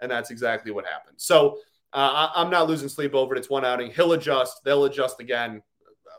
And 0.00 0.10
that's 0.10 0.30
exactly 0.30 0.72
what 0.72 0.84
happened. 0.84 1.16
So 1.18 1.58
uh, 1.92 2.30
I, 2.34 2.42
am 2.42 2.50
not 2.50 2.68
losing 2.68 2.88
sleep 2.88 3.14
over 3.14 3.34
it. 3.34 3.38
It's 3.38 3.50
one 3.50 3.64
outing. 3.64 3.90
He'll 3.90 4.12
adjust. 4.12 4.64
They'll 4.64 4.84
adjust 4.84 5.20
again. 5.20 5.62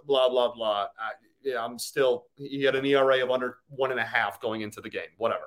Blah, 0.05 0.29
blah, 0.29 0.53
blah. 0.53 0.87
I, 0.99 1.11
yeah, 1.43 1.63
I'm 1.63 1.79
still, 1.79 2.25
he 2.35 2.63
had 2.63 2.75
an 2.75 2.85
ERA 2.85 3.23
of 3.23 3.31
under 3.31 3.57
one 3.69 3.91
and 3.91 3.99
a 3.99 4.05
half 4.05 4.39
going 4.39 4.61
into 4.61 4.81
the 4.81 4.89
game, 4.89 5.09
whatever. 5.17 5.43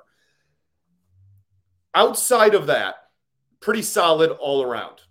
Outside 1.95 2.53
of 2.53 2.67
that, 2.67 2.95
pretty 3.59 3.81
solid 3.81 4.31
all 4.31 4.61
around. 4.61 5.01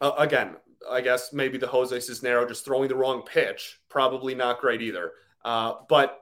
Uh, 0.00 0.12
again, 0.18 0.56
I 0.90 1.00
guess 1.00 1.32
maybe 1.32 1.58
the 1.58 1.66
Jose 1.66 1.96
Cisnero 1.96 2.46
just 2.46 2.64
throwing 2.64 2.88
the 2.88 2.96
wrong 2.96 3.22
pitch, 3.22 3.80
probably 3.88 4.34
not 4.34 4.60
great 4.60 4.82
either. 4.82 5.12
Uh, 5.44 5.74
but 5.88 6.20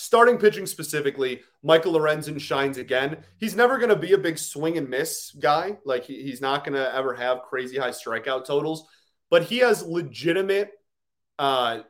starting 0.00 0.38
pitching 0.38 0.66
specifically, 0.66 1.42
Michael 1.62 1.92
Lorenzen 1.92 2.40
shines 2.40 2.78
again. 2.78 3.18
He's 3.38 3.54
never 3.54 3.76
going 3.76 3.90
to 3.90 3.96
be 3.96 4.12
a 4.12 4.18
big 4.18 4.38
swing 4.38 4.78
and 4.78 4.88
miss 4.88 5.32
guy. 5.38 5.78
Like 5.84 6.04
he, 6.04 6.22
he's 6.22 6.40
not 6.40 6.64
going 6.64 6.74
to 6.74 6.94
ever 6.94 7.14
have 7.14 7.42
crazy 7.42 7.78
high 7.78 7.90
strikeout 7.90 8.46
totals, 8.46 8.88
but 9.28 9.44
he 9.44 9.58
has 9.58 9.82
legitimate, 9.82 10.72
uh, 11.38 11.80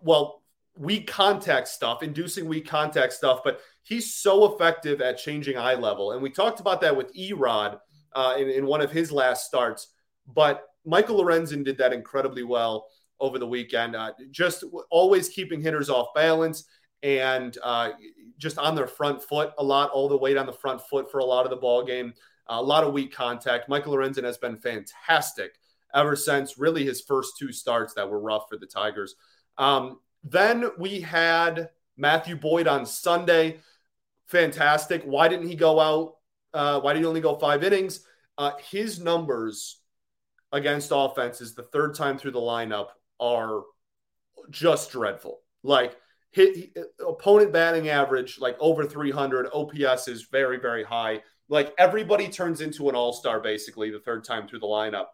well, 0.00 0.42
weak 0.76 1.08
contact 1.08 1.68
stuff, 1.68 2.02
inducing 2.02 2.46
weak 2.46 2.68
contact 2.68 3.12
stuff. 3.12 3.40
But 3.42 3.60
he's 3.82 4.14
so 4.14 4.54
effective 4.54 5.00
at 5.00 5.18
changing 5.18 5.58
eye 5.58 5.74
level, 5.74 6.12
and 6.12 6.22
we 6.22 6.30
talked 6.30 6.60
about 6.60 6.80
that 6.82 6.96
with 6.96 7.10
E-Rod 7.14 7.78
uh, 8.14 8.34
in, 8.38 8.48
in 8.48 8.66
one 8.66 8.80
of 8.80 8.92
his 8.92 9.10
last 9.10 9.46
starts. 9.46 9.88
But 10.26 10.64
Michael 10.84 11.22
Lorenzen 11.22 11.64
did 11.64 11.78
that 11.78 11.92
incredibly 11.92 12.44
well 12.44 12.86
over 13.20 13.38
the 13.38 13.46
weekend. 13.46 13.96
Uh, 13.96 14.12
just 14.30 14.62
always 14.90 15.28
keeping 15.28 15.60
hitters 15.60 15.90
off 15.90 16.08
balance 16.14 16.64
and 17.02 17.56
uh, 17.62 17.90
just 18.38 18.58
on 18.58 18.74
their 18.74 18.86
front 18.86 19.22
foot 19.22 19.52
a 19.58 19.64
lot, 19.64 19.90
all 19.90 20.08
the 20.08 20.16
weight 20.16 20.36
on 20.36 20.46
the 20.46 20.52
front 20.52 20.80
foot 20.80 21.10
for 21.10 21.18
a 21.18 21.24
lot 21.24 21.44
of 21.44 21.50
the 21.50 21.56
ball 21.56 21.84
game. 21.84 22.14
A 22.50 22.62
lot 22.62 22.82
of 22.82 22.94
weak 22.94 23.12
contact. 23.12 23.68
Michael 23.68 23.94
Lorenzen 23.94 24.24
has 24.24 24.38
been 24.38 24.56
fantastic 24.56 25.58
ever 25.94 26.16
since 26.16 26.58
really 26.58 26.84
his 26.84 27.00
first 27.02 27.36
two 27.38 27.52
starts 27.52 27.94
that 27.94 28.08
were 28.08 28.20
rough 28.20 28.44
for 28.48 28.56
the 28.56 28.66
Tigers. 28.66 29.14
Um, 29.58 30.00
then 30.24 30.70
we 30.78 31.00
had 31.00 31.70
Matthew 31.96 32.36
Boyd 32.36 32.66
on 32.66 32.86
Sunday. 32.86 33.58
Fantastic. 34.26 35.02
Why 35.04 35.28
didn't 35.28 35.48
he 35.48 35.56
go 35.56 35.78
out? 35.80 36.14
Uh, 36.54 36.80
why 36.80 36.92
did 36.92 37.00
he 37.00 37.06
only 37.06 37.20
go 37.20 37.34
five 37.34 37.62
innings? 37.64 38.00
Uh, 38.36 38.52
his 38.70 39.00
numbers 39.00 39.80
against 40.52 40.90
offenses 40.92 41.54
the 41.54 41.62
third 41.64 41.94
time 41.94 42.16
through 42.18 42.30
the 42.30 42.40
lineup 42.40 42.88
are 43.20 43.62
just 44.50 44.92
dreadful. 44.92 45.40
Like 45.62 45.96
hit, 46.30 46.76
opponent 47.06 47.52
batting 47.52 47.88
average 47.88 48.38
like 48.38 48.56
over 48.60 48.84
300, 48.84 49.48
OPS 49.52 50.08
is 50.08 50.22
very 50.30 50.58
very 50.58 50.84
high. 50.84 51.22
Like 51.48 51.72
everybody 51.78 52.28
turns 52.28 52.60
into 52.60 52.88
an 52.88 52.94
all-star 52.94 53.40
basically 53.40 53.90
the 53.90 54.00
third 54.00 54.24
time 54.24 54.46
through 54.46 54.60
the 54.60 54.66
lineup 54.66 55.06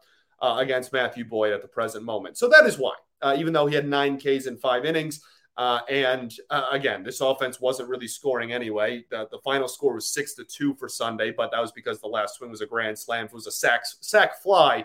uh, 0.42 0.56
against 0.58 0.92
Matthew 0.92 1.24
Boyd 1.24 1.52
at 1.52 1.62
the 1.62 1.68
present 1.68 2.04
moment. 2.04 2.36
So 2.36 2.48
that 2.48 2.66
is 2.66 2.78
why, 2.78 2.94
uh, 3.22 3.36
even 3.38 3.52
though 3.52 3.66
he 3.66 3.74
had 3.74 3.86
nine 3.86 4.18
Ks 4.18 4.46
in 4.46 4.56
five 4.56 4.84
innings. 4.84 5.20
Uh, 5.56 5.80
and 5.88 6.34
uh, 6.50 6.66
again, 6.72 7.04
this 7.04 7.20
offense 7.20 7.60
wasn't 7.60 7.88
really 7.88 8.08
scoring 8.08 8.52
anyway. 8.52 9.04
The, 9.10 9.28
the, 9.30 9.38
final 9.44 9.68
score 9.68 9.94
was 9.94 10.12
six 10.12 10.34
to 10.34 10.44
two 10.44 10.74
for 10.74 10.88
Sunday, 10.88 11.30
but 11.30 11.52
that 11.52 11.60
was 11.60 11.70
because 11.70 12.00
the 12.00 12.08
last 12.08 12.34
swing 12.34 12.50
was 12.50 12.60
a 12.60 12.66
grand 12.66 12.98
slam. 12.98 13.26
If 13.26 13.30
it 13.30 13.34
was 13.34 13.46
a 13.46 13.52
sack 13.52 13.82
sack 14.00 14.42
fly, 14.42 14.84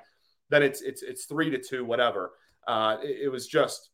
then 0.49 0.61
it's 0.61 0.81
it's 0.81 1.01
it's 1.01 1.25
three 1.25 1.49
to 1.49 1.57
two, 1.57 1.85
whatever. 1.85 2.33
Uh, 2.67 2.97
it, 3.01 3.23
it, 3.23 3.29
was 3.29 3.47
just 3.47 3.89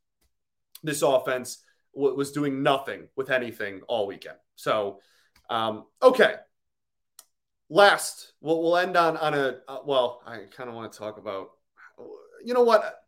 this 0.84 1.02
offense 1.02 1.64
was 1.96 2.32
doing 2.32 2.62
nothing 2.62 3.08
with 3.16 3.30
anything 3.30 3.82
all 3.88 4.08
weekend. 4.08 4.38
So, 4.56 5.00
um, 5.50 5.86
okay. 6.02 6.36
Last, 7.70 8.34
we'll, 8.42 8.62
we'll 8.62 8.78
end 8.78 8.96
on 8.96 9.18
on 9.18 9.34
a 9.34 9.58
uh, 9.68 9.80
well. 9.86 10.22
I 10.26 10.42
kind 10.56 10.70
of 10.70 10.76
want 10.76 10.92
to 10.92 11.00
talk 11.00 11.18
about. 11.18 11.50
You 12.44 12.54
know 12.54 12.64
what? 12.64 13.02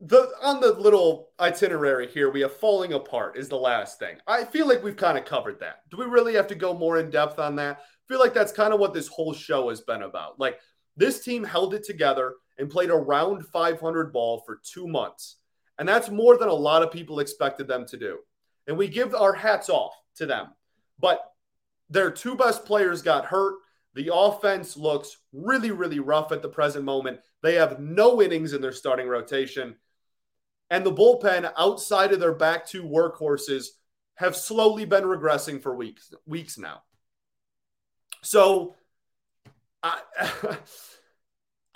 The 0.00 0.30
on 0.42 0.60
the 0.60 0.74
little 0.74 1.30
itinerary 1.40 2.06
here, 2.06 2.30
we 2.30 2.42
have 2.42 2.56
falling 2.56 2.92
apart 2.92 3.36
is 3.36 3.48
the 3.48 3.56
last 3.56 3.98
thing. 3.98 4.18
I 4.28 4.44
feel 4.44 4.68
like 4.68 4.84
we've 4.84 4.96
kind 4.96 5.18
of 5.18 5.24
covered 5.24 5.58
that. 5.58 5.82
Do 5.90 5.96
we 5.96 6.04
really 6.04 6.34
have 6.34 6.46
to 6.48 6.54
go 6.54 6.72
more 6.72 6.98
in 6.98 7.10
depth 7.10 7.40
on 7.40 7.56
that? 7.56 7.78
I 7.78 8.04
feel 8.06 8.20
like 8.20 8.32
that's 8.32 8.52
kind 8.52 8.72
of 8.72 8.78
what 8.78 8.94
this 8.94 9.08
whole 9.08 9.34
show 9.34 9.70
has 9.70 9.80
been 9.80 10.02
about. 10.02 10.38
Like 10.38 10.60
this 10.96 11.24
team 11.24 11.42
held 11.42 11.74
it 11.74 11.82
together 11.82 12.34
and 12.58 12.70
played 12.70 12.90
around 12.90 13.46
500 13.46 14.12
ball 14.12 14.42
for 14.46 14.60
two 14.62 14.86
months. 14.86 15.36
And 15.78 15.88
that's 15.88 16.10
more 16.10 16.36
than 16.36 16.48
a 16.48 16.54
lot 16.54 16.82
of 16.82 16.90
people 16.90 17.20
expected 17.20 17.68
them 17.68 17.86
to 17.86 17.96
do. 17.96 18.18
And 18.66 18.76
we 18.76 18.88
give 18.88 19.14
our 19.14 19.32
hats 19.32 19.68
off 19.68 19.94
to 20.16 20.26
them. 20.26 20.48
But 20.98 21.20
their 21.88 22.10
two 22.10 22.34
best 22.34 22.64
players 22.64 23.02
got 23.02 23.26
hurt. 23.26 23.56
The 23.94 24.12
offense 24.12 24.76
looks 24.76 25.16
really, 25.32 25.70
really 25.70 26.00
rough 26.00 26.32
at 26.32 26.42
the 26.42 26.48
present 26.48 26.84
moment. 26.84 27.20
They 27.42 27.54
have 27.54 27.80
no 27.80 28.20
innings 28.20 28.52
in 28.52 28.60
their 28.60 28.72
starting 28.72 29.08
rotation. 29.08 29.76
And 30.70 30.84
the 30.84 30.92
bullpen, 30.92 31.50
outside 31.56 32.12
of 32.12 32.20
their 32.20 32.34
back 32.34 32.66
two 32.66 32.84
workhorses, 32.84 33.68
have 34.16 34.36
slowly 34.36 34.84
been 34.84 35.04
regressing 35.04 35.62
for 35.62 35.74
weeks, 35.74 36.12
weeks 36.26 36.58
now. 36.58 36.82
So 38.22 38.74
I 39.82 40.00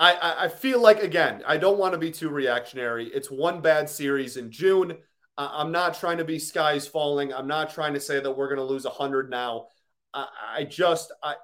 I, 0.03 0.45
I 0.45 0.49
feel 0.49 0.81
like 0.81 1.01
again, 1.01 1.43
I 1.47 1.59
don't 1.59 1.79
want 1.79 1.93
to 1.93 1.99
be 1.99 2.11
too 2.11 2.29
reactionary. 2.29 3.07
It's 3.07 3.31
one 3.31 3.61
bad 3.61 3.89
series 3.89 4.37
in 4.37 4.51
June. 4.51 4.99
I'm 5.39 5.71
not 5.71 5.99
trying 5.99 6.19
to 6.19 6.25
be 6.25 6.39
skies 6.39 6.87
falling. 6.87 7.33
I'm 7.33 7.47
not 7.47 7.73
trying 7.73 7.95
to 7.95 8.01
say 8.01 8.21
that 8.21 8.37
we're 8.37 8.49
going 8.49 8.59
to 8.59 8.65
lose 8.65 8.85
100 8.85 9.31
now. 9.31 9.67
I, 10.13 10.27
I 10.57 10.65
just 10.65 11.13
I 11.23 11.37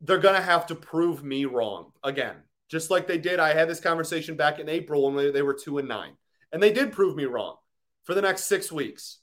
they're 0.00 0.18
gonna 0.18 0.40
have 0.40 0.66
to 0.66 0.74
prove 0.74 1.24
me 1.24 1.44
wrong 1.44 1.92
again, 2.02 2.36
just 2.68 2.90
like 2.90 3.06
they 3.06 3.18
did. 3.18 3.40
I 3.40 3.52
had 3.52 3.68
this 3.68 3.80
conversation 3.80 4.36
back 4.36 4.58
in 4.58 4.68
April 4.68 5.10
when 5.10 5.32
they 5.32 5.42
were 5.42 5.54
two 5.54 5.78
and 5.78 5.88
nine, 5.88 6.12
and 6.52 6.62
they 6.62 6.72
did 6.72 6.92
prove 6.92 7.16
me 7.16 7.24
wrong 7.24 7.56
for 8.04 8.14
the 8.14 8.22
next 8.22 8.44
six 8.44 8.70
weeks. 8.70 9.18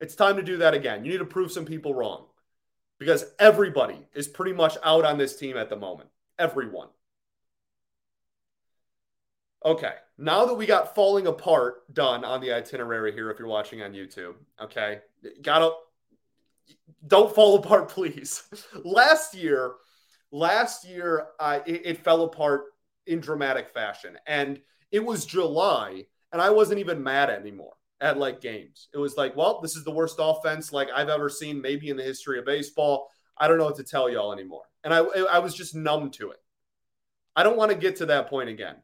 It's 0.00 0.14
time 0.14 0.36
to 0.36 0.42
do 0.42 0.58
that 0.58 0.74
again. 0.74 1.04
You 1.04 1.12
need 1.12 1.18
to 1.18 1.24
prove 1.24 1.52
some 1.52 1.64
people 1.64 1.94
wrong 1.94 2.26
because 2.98 3.24
everybody 3.38 4.06
is 4.14 4.28
pretty 4.28 4.52
much 4.52 4.76
out 4.82 5.04
on 5.04 5.18
this 5.18 5.36
team 5.36 5.56
at 5.56 5.68
the 5.68 5.76
moment. 5.76 6.08
Everyone. 6.38 6.88
Okay, 9.64 9.94
now 10.18 10.44
that 10.46 10.54
we 10.54 10.66
got 10.66 10.94
falling 10.94 11.26
apart 11.26 11.92
done 11.92 12.24
on 12.24 12.40
the 12.40 12.52
itinerary 12.52 13.12
here, 13.12 13.30
if 13.30 13.38
you're 13.38 13.48
watching 13.48 13.82
on 13.82 13.92
YouTube, 13.92 14.34
okay, 14.60 15.00
gotta 15.42 15.72
don't 17.06 17.34
fall 17.34 17.56
apart, 17.56 17.88
please. 17.90 18.44
last 18.84 19.34
year, 19.34 19.74
last 20.30 20.86
year, 20.86 21.28
uh, 21.40 21.60
it, 21.66 21.82
it 21.84 22.04
fell 22.04 22.22
apart 22.22 22.64
in 23.06 23.20
dramatic 23.20 23.70
fashion, 23.70 24.16
and 24.26 24.60
it 24.92 25.04
was 25.04 25.26
July, 25.26 26.04
and 26.32 26.40
I 26.40 26.50
wasn't 26.50 26.80
even 26.80 27.02
mad 27.02 27.30
anymore 27.30 27.74
at 28.00 28.16
like 28.16 28.40
games. 28.40 28.88
It 28.94 28.98
was 28.98 29.16
like, 29.16 29.34
well, 29.34 29.60
this 29.60 29.74
is 29.74 29.82
the 29.82 29.90
worst 29.90 30.16
offense 30.20 30.72
like 30.72 30.88
I've 30.94 31.08
ever 31.08 31.28
seen, 31.28 31.60
maybe 31.60 31.90
in 31.90 31.96
the 31.96 32.02
history 32.04 32.38
of 32.38 32.44
baseball. 32.44 33.08
I 33.36 33.48
don't 33.48 33.58
know 33.58 33.64
what 33.64 33.76
to 33.76 33.84
tell 33.84 34.08
y'all 34.08 34.32
anymore, 34.32 34.64
and 34.84 34.94
I 34.94 34.98
I 34.98 35.40
was 35.40 35.54
just 35.54 35.74
numb 35.74 36.10
to 36.12 36.30
it. 36.30 36.38
I 37.34 37.42
don't 37.42 37.56
want 37.56 37.70
to 37.70 37.76
get 37.76 37.96
to 37.96 38.06
that 38.06 38.28
point 38.28 38.48
again. 38.48 38.76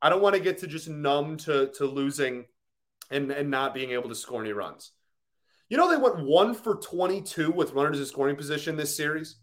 I 0.00 0.08
don't 0.08 0.22
want 0.22 0.34
to 0.34 0.40
get 0.40 0.58
to 0.58 0.66
just 0.66 0.88
numb 0.88 1.36
to 1.38 1.68
to 1.76 1.86
losing 1.86 2.46
and 3.10 3.30
and 3.30 3.50
not 3.50 3.74
being 3.74 3.90
able 3.90 4.08
to 4.08 4.14
score 4.14 4.40
any 4.40 4.52
runs. 4.52 4.92
You 5.68 5.76
know 5.76 5.90
they 5.90 6.00
went 6.00 6.24
1 6.24 6.54
for 6.54 6.76
22 6.76 7.50
with 7.50 7.72
runners 7.72 7.98
in 7.98 8.06
scoring 8.06 8.36
position 8.36 8.76
this 8.76 8.96
series. 8.96 9.36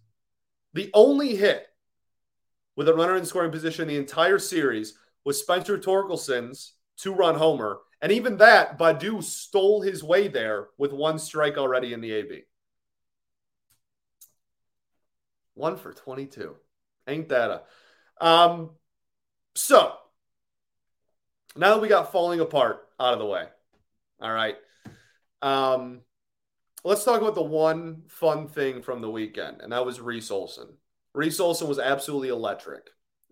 The 0.73 0.89
only 0.93 1.35
hit 1.35 1.67
with 2.75 2.89
a 2.89 2.93
runner 2.93 3.15
in 3.15 3.25
scoring 3.25 3.51
position 3.51 3.87
the 3.87 3.97
entire 3.97 4.39
series 4.39 4.97
was 5.23 5.39
Spencer 5.39 5.77
Torkelson's 5.77 6.73
two-run 6.97 7.35
homer, 7.35 7.79
and 8.01 8.11
even 8.11 8.37
that 8.37 8.77
Baddoo 8.77 9.23
stole 9.23 9.81
his 9.81 10.03
way 10.03 10.27
there 10.27 10.67
with 10.77 10.93
one 10.93 11.19
strike 11.19 11.57
already 11.57 11.93
in 11.93 12.01
the 12.01 12.11
AB. 12.11 12.43
1 15.55 15.77
for 15.77 15.93
22. 15.93 16.55
Ain't 17.07 17.29
that 17.29 17.51
a 17.51 18.25
um 18.25 18.71
so 19.55 19.93
now 21.55 21.75
that 21.75 21.81
we 21.81 21.87
got 21.87 22.11
falling 22.11 22.39
apart 22.39 22.87
out 22.99 23.13
of 23.13 23.19
the 23.19 23.25
way, 23.25 23.45
all 24.21 24.33
right. 24.33 24.55
Um, 25.41 26.01
let's 26.83 27.03
talk 27.03 27.21
about 27.21 27.35
the 27.35 27.41
one 27.41 28.03
fun 28.07 28.47
thing 28.47 28.81
from 28.81 29.01
the 29.01 29.09
weekend, 29.09 29.61
and 29.61 29.71
that 29.71 29.85
was 29.85 30.01
Reese 30.01 30.31
Olson. 30.31 30.67
Reese 31.13 31.39
Olson 31.39 31.67
was 31.67 31.79
absolutely 31.79 32.29
electric. 32.29 32.89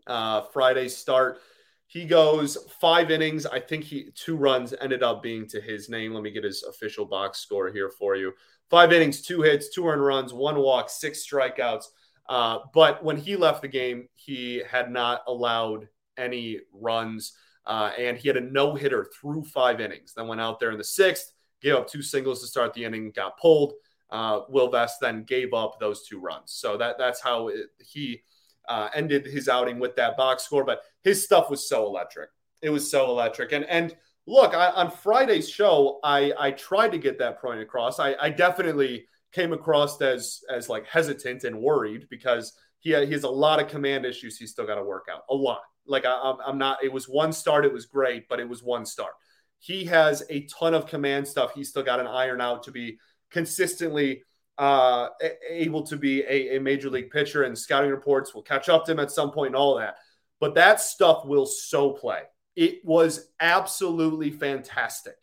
Uh, 0.07 0.41
Friday's 0.53 0.95
start, 0.95 1.39
he 1.87 2.05
goes 2.05 2.57
five 2.79 3.11
innings. 3.11 3.45
I 3.45 3.59
think 3.59 3.83
he 3.83 4.09
two 4.15 4.35
runs 4.35 4.73
ended 4.81 5.03
up 5.03 5.21
being 5.21 5.47
to 5.49 5.61
his 5.61 5.89
name. 5.89 6.13
Let 6.13 6.23
me 6.23 6.31
get 6.31 6.43
his 6.43 6.63
official 6.63 7.05
box 7.05 7.39
score 7.39 7.71
here 7.71 7.89
for 7.89 8.15
you. 8.15 8.33
Five 8.69 8.91
innings, 8.91 9.21
two 9.21 9.41
hits, 9.41 9.69
two 9.69 9.87
earned 9.87 10.03
runs, 10.03 10.33
one 10.33 10.57
walk, 10.57 10.89
six 10.89 11.23
strikeouts. 11.27 11.85
Uh, 12.27 12.59
but 12.73 13.03
when 13.03 13.17
he 13.17 13.35
left 13.35 13.61
the 13.61 13.67
game, 13.67 14.07
he 14.15 14.63
had 14.67 14.89
not 14.89 15.21
allowed 15.27 15.87
any 16.17 16.61
runs. 16.73 17.33
Uh, 17.65 17.91
and 17.97 18.17
he 18.17 18.27
had 18.27 18.37
a 18.37 18.41
no 18.41 18.75
hitter 18.75 19.07
through 19.19 19.43
five 19.43 19.79
innings. 19.79 20.13
Then 20.13 20.27
went 20.27 20.41
out 20.41 20.59
there 20.59 20.71
in 20.71 20.77
the 20.77 20.83
sixth, 20.83 21.31
gave 21.61 21.75
up 21.75 21.87
two 21.87 22.01
singles 22.01 22.41
to 22.41 22.47
start 22.47 22.73
the 22.73 22.83
inning, 22.83 23.11
got 23.11 23.37
pulled. 23.37 23.73
Uh, 24.09 24.41
Will 24.49 24.69
Vest 24.69 24.99
then 25.01 25.23
gave 25.23 25.53
up 25.53 25.79
those 25.79 26.05
two 26.05 26.19
runs. 26.19 26.51
So 26.51 26.77
that 26.77 26.97
that's 26.97 27.21
how 27.21 27.47
it, 27.47 27.67
he 27.79 28.21
uh, 28.67 28.89
ended 28.93 29.25
his 29.25 29.49
outing 29.49 29.79
with 29.79 29.95
that 29.95 30.17
box 30.17 30.43
score. 30.43 30.63
But 30.63 30.81
his 31.03 31.23
stuff 31.23 31.49
was 31.49 31.67
so 31.67 31.85
electric. 31.87 32.29
It 32.61 32.69
was 32.69 32.89
so 32.89 33.09
electric. 33.09 33.53
And 33.53 33.65
and 33.65 33.95
look, 34.27 34.53
I, 34.53 34.69
on 34.69 34.91
Friday's 34.91 35.49
show, 35.49 35.99
I 36.03 36.33
I 36.37 36.51
tried 36.51 36.91
to 36.91 36.97
get 36.97 37.17
that 37.19 37.41
point 37.41 37.61
across. 37.61 37.99
I, 37.99 38.15
I 38.21 38.29
definitely 38.29 39.07
came 39.31 39.51
across 39.51 39.99
as 40.01 40.41
as 40.49 40.69
like 40.69 40.85
hesitant 40.85 41.43
and 41.43 41.59
worried 41.59 42.07
because 42.09 42.53
he, 42.79 42.89
he 42.89 43.13
has 43.13 43.23
a 43.23 43.29
lot 43.29 43.61
of 43.61 43.67
command 43.67 44.05
issues 44.05 44.37
he's 44.37 44.51
still 44.51 44.67
got 44.67 44.75
to 44.75 44.83
work 44.83 45.07
out. 45.11 45.23
A 45.29 45.33
lot. 45.33 45.61
Like 45.85 46.05
I, 46.05 46.35
I'm 46.45 46.57
not. 46.57 46.83
It 46.83 46.91
was 46.91 47.07
one 47.07 47.33
start. 47.33 47.65
It 47.65 47.73
was 47.73 47.85
great, 47.85 48.27
but 48.29 48.39
it 48.39 48.47
was 48.47 48.63
one 48.63 48.85
start. 48.85 49.13
He 49.59 49.85
has 49.85 50.23
a 50.29 50.41
ton 50.47 50.73
of 50.73 50.87
command 50.87 51.27
stuff. 51.27 51.53
He's 51.53 51.69
still 51.69 51.83
got 51.83 51.99
an 51.99 52.07
iron 52.07 52.41
out 52.41 52.63
to 52.63 52.71
be 52.71 52.97
consistently 53.31 54.23
uh, 54.57 55.07
able 55.49 55.83
to 55.83 55.97
be 55.97 56.21
a, 56.21 56.57
a, 56.57 56.59
major 56.59 56.89
league 56.89 57.09
pitcher. 57.09 57.43
And 57.43 57.57
scouting 57.57 57.89
reports 57.89 58.33
will 58.33 58.43
catch 58.43 58.69
up 58.69 58.85
to 58.85 58.91
him 58.91 58.99
at 58.99 59.11
some 59.11 59.31
point 59.31 59.47
and 59.47 59.55
all 59.55 59.77
that. 59.77 59.95
But 60.39 60.55
that 60.55 60.81
stuff 60.81 61.25
will 61.25 61.45
so 61.45 61.91
play. 61.91 62.23
It 62.55 62.83
was 62.83 63.29
absolutely 63.39 64.31
fantastic. 64.31 65.15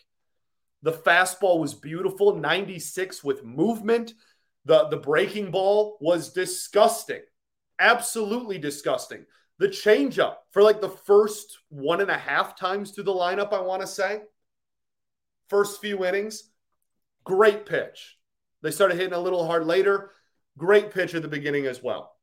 The 0.83 0.92
fastball 0.92 1.61
was 1.61 1.75
beautiful, 1.75 2.35
96 2.35 3.23
with 3.23 3.44
movement. 3.44 4.14
The, 4.64 4.88
the 4.88 4.96
breaking 4.96 5.51
ball 5.51 5.99
was 6.01 6.33
disgusting, 6.33 7.20
absolutely 7.79 8.59
disgusting 8.59 9.27
the 9.61 9.68
changeup 9.68 10.37
for 10.53 10.62
like 10.62 10.81
the 10.81 10.88
first 10.88 11.59
one 11.68 12.01
and 12.01 12.11
a 12.11 12.16
half 12.16 12.59
times 12.59 12.90
through 12.90 13.05
the 13.05 13.12
lineup, 13.12 13.53
I 13.53 13.61
want 13.61 13.83
to 13.83 13.87
say. 13.87 14.23
First 15.49 15.83
few 15.83 16.05
innings, 16.07 16.44
great 17.25 17.66
pitch. 17.66 18.16
They 18.62 18.70
started 18.70 18.96
hitting 18.96 19.12
a 19.12 19.20
little 19.20 19.46
hard 19.46 19.66
later. 19.66 20.12
Great 20.57 20.90
pitch 20.90 21.14
at 21.14 21.20
the 21.20 21.29
beginning 21.29 21.66
as 21.66 21.83
well. 21.83 22.16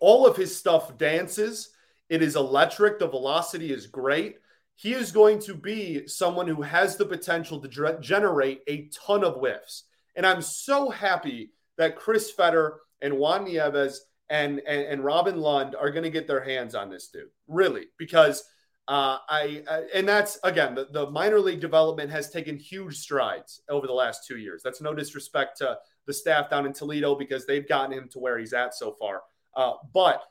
All 0.00 0.28
of 0.28 0.36
his 0.36 0.56
stuff 0.56 0.96
dances. 0.96 1.70
It 2.08 2.22
is 2.22 2.36
electric. 2.36 3.00
The 3.00 3.08
velocity 3.08 3.72
is 3.72 3.88
great. 3.88 4.36
He 4.76 4.92
is 4.92 5.10
going 5.10 5.40
to 5.40 5.54
be 5.54 6.06
someone 6.06 6.46
who 6.46 6.62
has 6.62 6.96
the 6.96 7.06
potential 7.06 7.60
to 7.60 7.98
generate 8.00 8.60
a 8.68 8.88
ton 9.06 9.24
of 9.24 9.36
whiffs. 9.36 9.84
And 10.14 10.24
I'm 10.24 10.42
so 10.42 10.88
happy 10.88 11.50
that 11.78 11.96
Chris 11.96 12.30
Fetter 12.30 12.80
and 13.02 13.18
Juan 13.18 13.44
Nieves 13.44 14.06
and 14.30 14.60
and, 14.66 14.82
and 14.82 15.04
Robin 15.04 15.38
Lund 15.38 15.74
are 15.74 15.90
going 15.90 16.04
to 16.04 16.10
get 16.10 16.26
their 16.26 16.42
hands 16.42 16.74
on 16.74 16.90
this 16.90 17.08
dude, 17.08 17.28
really, 17.48 17.86
because 17.98 18.44
uh, 18.86 19.18
I, 19.28 19.62
I, 19.68 19.82
and 19.94 20.08
that's 20.08 20.38
again 20.44 20.74
the, 20.74 20.88
the 20.90 21.10
minor 21.10 21.40
league 21.40 21.60
development 21.60 22.10
has 22.10 22.30
taken 22.30 22.56
huge 22.56 22.98
strides 22.98 23.62
over 23.68 23.86
the 23.86 23.92
last 23.92 24.26
two 24.26 24.38
years. 24.38 24.62
That's 24.62 24.80
no 24.80 24.94
disrespect 24.94 25.58
to 25.58 25.78
the 26.06 26.12
staff 26.12 26.50
down 26.50 26.66
in 26.66 26.72
Toledo 26.72 27.14
because 27.14 27.46
they've 27.46 27.68
gotten 27.68 27.96
him 27.96 28.08
to 28.10 28.18
where 28.18 28.38
he's 28.38 28.52
at 28.52 28.74
so 28.74 28.92
far, 28.92 29.22
uh, 29.56 29.74
but. 29.92 30.22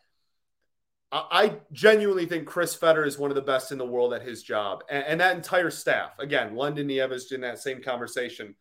I 1.15 1.57
genuinely 1.71 2.25
think 2.25 2.47
Chris 2.47 2.73
Fetter 2.73 3.05
is 3.05 3.19
one 3.19 3.29
of 3.29 3.35
the 3.35 3.41
best 3.43 3.71
in 3.71 3.77
the 3.77 3.85
world 3.85 4.15
at 4.15 4.23
his 4.23 4.41
job, 4.41 4.83
and, 4.89 5.05
and 5.05 5.21
that 5.21 5.35
entire 5.35 5.69
staff. 5.69 6.17
Again, 6.17 6.55
Lund 6.55 6.79
and 6.79 6.87
Nieves 6.87 7.31
in 7.31 7.41
that 7.41 7.59
same 7.59 7.83
conversation 7.83 8.55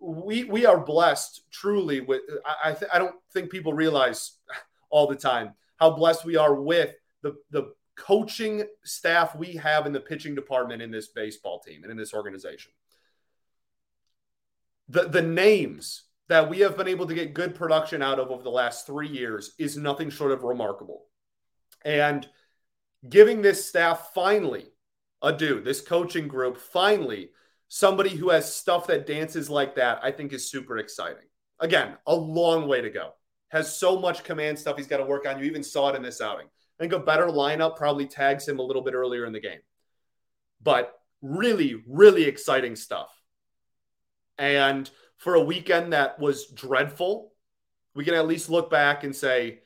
we 0.00 0.44
we 0.44 0.66
are 0.66 0.78
blessed 0.78 1.42
truly 1.50 2.00
with 2.00 2.22
I 2.44 2.70
I, 2.70 2.72
th- 2.72 2.90
I, 2.92 2.98
don't 2.98 3.14
think 3.32 3.50
people 3.50 3.72
realize 3.72 4.32
all 4.90 5.06
the 5.06 5.16
time 5.16 5.52
how 5.76 5.90
blessed 5.90 6.24
we 6.24 6.36
are 6.36 6.54
with 6.54 6.94
the 7.22 7.34
the 7.50 7.72
coaching 7.96 8.64
staff 8.84 9.34
we 9.34 9.54
have 9.54 9.86
in 9.86 9.92
the 9.92 10.00
pitching 10.00 10.34
department 10.34 10.82
in 10.82 10.90
this 10.90 11.08
baseball 11.08 11.60
team 11.60 11.82
and 11.82 11.90
in 11.90 11.96
this 11.96 12.14
organization 12.14 12.72
the 14.88 15.08
the 15.08 15.22
names 15.22 16.04
that 16.28 16.50
we 16.50 16.60
have 16.60 16.76
been 16.76 16.88
able 16.88 17.06
to 17.06 17.14
get 17.14 17.34
good 17.34 17.54
production 17.54 18.02
out 18.02 18.18
of 18.18 18.30
over 18.30 18.42
the 18.42 18.50
last 18.50 18.86
3 18.86 19.08
years 19.08 19.54
is 19.58 19.76
nothing 19.76 20.10
short 20.10 20.32
of 20.32 20.42
remarkable 20.42 21.06
and 21.84 22.28
giving 23.08 23.40
this 23.40 23.66
staff 23.66 24.10
finally 24.12 24.66
a 25.22 25.32
due 25.32 25.60
this 25.60 25.80
coaching 25.80 26.28
group 26.28 26.58
finally 26.58 27.30
somebody 27.68 28.10
who 28.10 28.30
has 28.30 28.52
stuff 28.52 28.86
that 28.86 29.06
dances 29.06 29.50
like 29.50 29.74
that, 29.76 30.00
I 30.02 30.12
think 30.12 30.32
is 30.32 30.50
super 30.50 30.78
exciting. 30.78 31.24
Again, 31.58 31.96
a 32.06 32.14
long 32.14 32.68
way 32.68 32.80
to 32.80 32.90
go. 32.90 33.12
Has 33.56 33.74
so 33.74 33.98
much 33.98 34.22
command 34.22 34.58
stuff 34.58 34.76
he's 34.76 34.86
got 34.86 34.98
to 34.98 35.06
work 35.06 35.26
on. 35.26 35.38
You 35.38 35.46
even 35.46 35.62
saw 35.62 35.88
it 35.88 35.96
in 35.96 36.02
this 36.02 36.20
outing. 36.20 36.44
I 36.44 36.82
think 36.82 36.92
a 36.92 36.98
better 36.98 37.28
lineup 37.28 37.76
probably 37.76 38.06
tags 38.06 38.46
him 38.46 38.58
a 38.58 38.62
little 38.62 38.82
bit 38.82 38.92
earlier 38.92 39.24
in 39.24 39.32
the 39.32 39.40
game. 39.40 39.60
But 40.62 40.92
really, 41.22 41.82
really 41.88 42.24
exciting 42.24 42.76
stuff. 42.76 43.08
And 44.36 44.90
for 45.16 45.36
a 45.36 45.42
weekend 45.42 45.94
that 45.94 46.18
was 46.18 46.48
dreadful, 46.48 47.32
we 47.94 48.04
can 48.04 48.12
at 48.12 48.26
least 48.26 48.50
look 48.50 48.70
back 48.70 49.04
and 49.04 49.16
say 49.16 49.60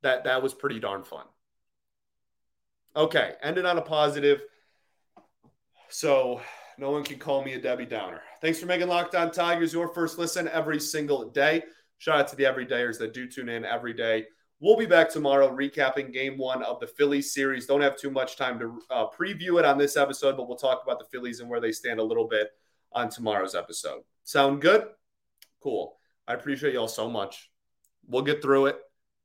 that 0.00 0.24
that 0.24 0.42
was 0.42 0.54
pretty 0.54 0.80
darn 0.80 1.04
fun. 1.04 1.26
Okay, 2.96 3.34
ended 3.42 3.66
on 3.66 3.76
a 3.76 3.82
positive. 3.82 4.40
So 5.90 6.40
no 6.78 6.92
one 6.92 7.04
can 7.04 7.18
call 7.18 7.44
me 7.44 7.52
a 7.52 7.60
Debbie 7.60 7.84
Downer. 7.84 8.22
Thanks 8.40 8.58
for 8.58 8.64
making 8.64 8.88
Locked 8.88 9.14
On 9.14 9.30
Tigers 9.30 9.74
your 9.74 9.88
first 9.88 10.16
listen 10.16 10.48
every 10.48 10.80
single 10.80 11.28
day. 11.28 11.64
Shout 12.04 12.20
out 12.20 12.28
to 12.28 12.36
the 12.36 12.44
everydayers 12.44 12.98
that 12.98 13.14
do 13.14 13.26
tune 13.26 13.48
in 13.48 13.64
every 13.64 13.94
day. 13.94 14.26
We'll 14.60 14.76
be 14.76 14.84
back 14.84 15.08
tomorrow 15.08 15.48
recapping 15.48 16.12
game 16.12 16.36
one 16.36 16.62
of 16.62 16.78
the 16.78 16.86
Phillies 16.86 17.32
series. 17.32 17.64
Don't 17.64 17.80
have 17.80 17.96
too 17.96 18.10
much 18.10 18.36
time 18.36 18.58
to 18.58 18.78
uh, 18.90 19.06
preview 19.08 19.58
it 19.58 19.64
on 19.64 19.78
this 19.78 19.96
episode, 19.96 20.36
but 20.36 20.46
we'll 20.46 20.58
talk 20.58 20.82
about 20.84 20.98
the 20.98 21.06
Phillies 21.06 21.40
and 21.40 21.48
where 21.48 21.62
they 21.62 21.72
stand 21.72 22.00
a 22.00 22.04
little 22.04 22.28
bit 22.28 22.50
on 22.92 23.08
tomorrow's 23.08 23.54
episode. 23.54 24.02
Sound 24.22 24.60
good? 24.60 24.84
Cool. 25.62 25.96
I 26.28 26.34
appreciate 26.34 26.74
y'all 26.74 26.88
so 26.88 27.08
much. 27.08 27.50
We'll 28.06 28.20
get 28.20 28.42
through 28.42 28.66
it. 28.66 28.76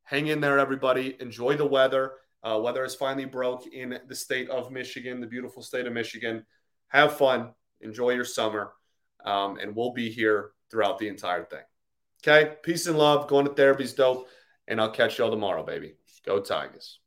Hang 0.04 0.28
in 0.28 0.40
there, 0.40 0.58
everybody. 0.58 1.18
Enjoy 1.20 1.58
the 1.58 1.66
weather. 1.66 2.14
Uh, 2.42 2.62
weather 2.64 2.84
has 2.84 2.96
finally 2.96 3.26
broke 3.26 3.68
in 3.68 4.00
the 4.08 4.16
state 4.16 4.50
of 4.50 4.72
Michigan, 4.72 5.20
the 5.20 5.28
beautiful 5.28 5.62
state 5.62 5.86
of 5.86 5.92
Michigan. 5.92 6.46
Have 6.88 7.18
fun. 7.18 7.50
Enjoy 7.82 8.12
your 8.12 8.24
summer. 8.24 8.72
Um, 9.26 9.58
and 9.58 9.76
we'll 9.76 9.92
be 9.92 10.10
here 10.10 10.52
throughout 10.72 10.98
the 10.98 11.10
entire 11.10 11.44
thing. 11.44 11.60
Okay. 12.22 12.56
Peace 12.64 12.88
and 12.88 12.98
love. 12.98 13.28
Going 13.28 13.46
to 13.46 13.54
therapy's 13.54 13.94
dope. 13.94 14.28
And 14.68 14.80
I'll 14.80 14.92
catch 14.92 15.18
y'all 15.18 15.32
tomorrow, 15.32 15.64
baby. 15.64 15.96
Go 16.26 16.40
Tigers. 16.40 17.00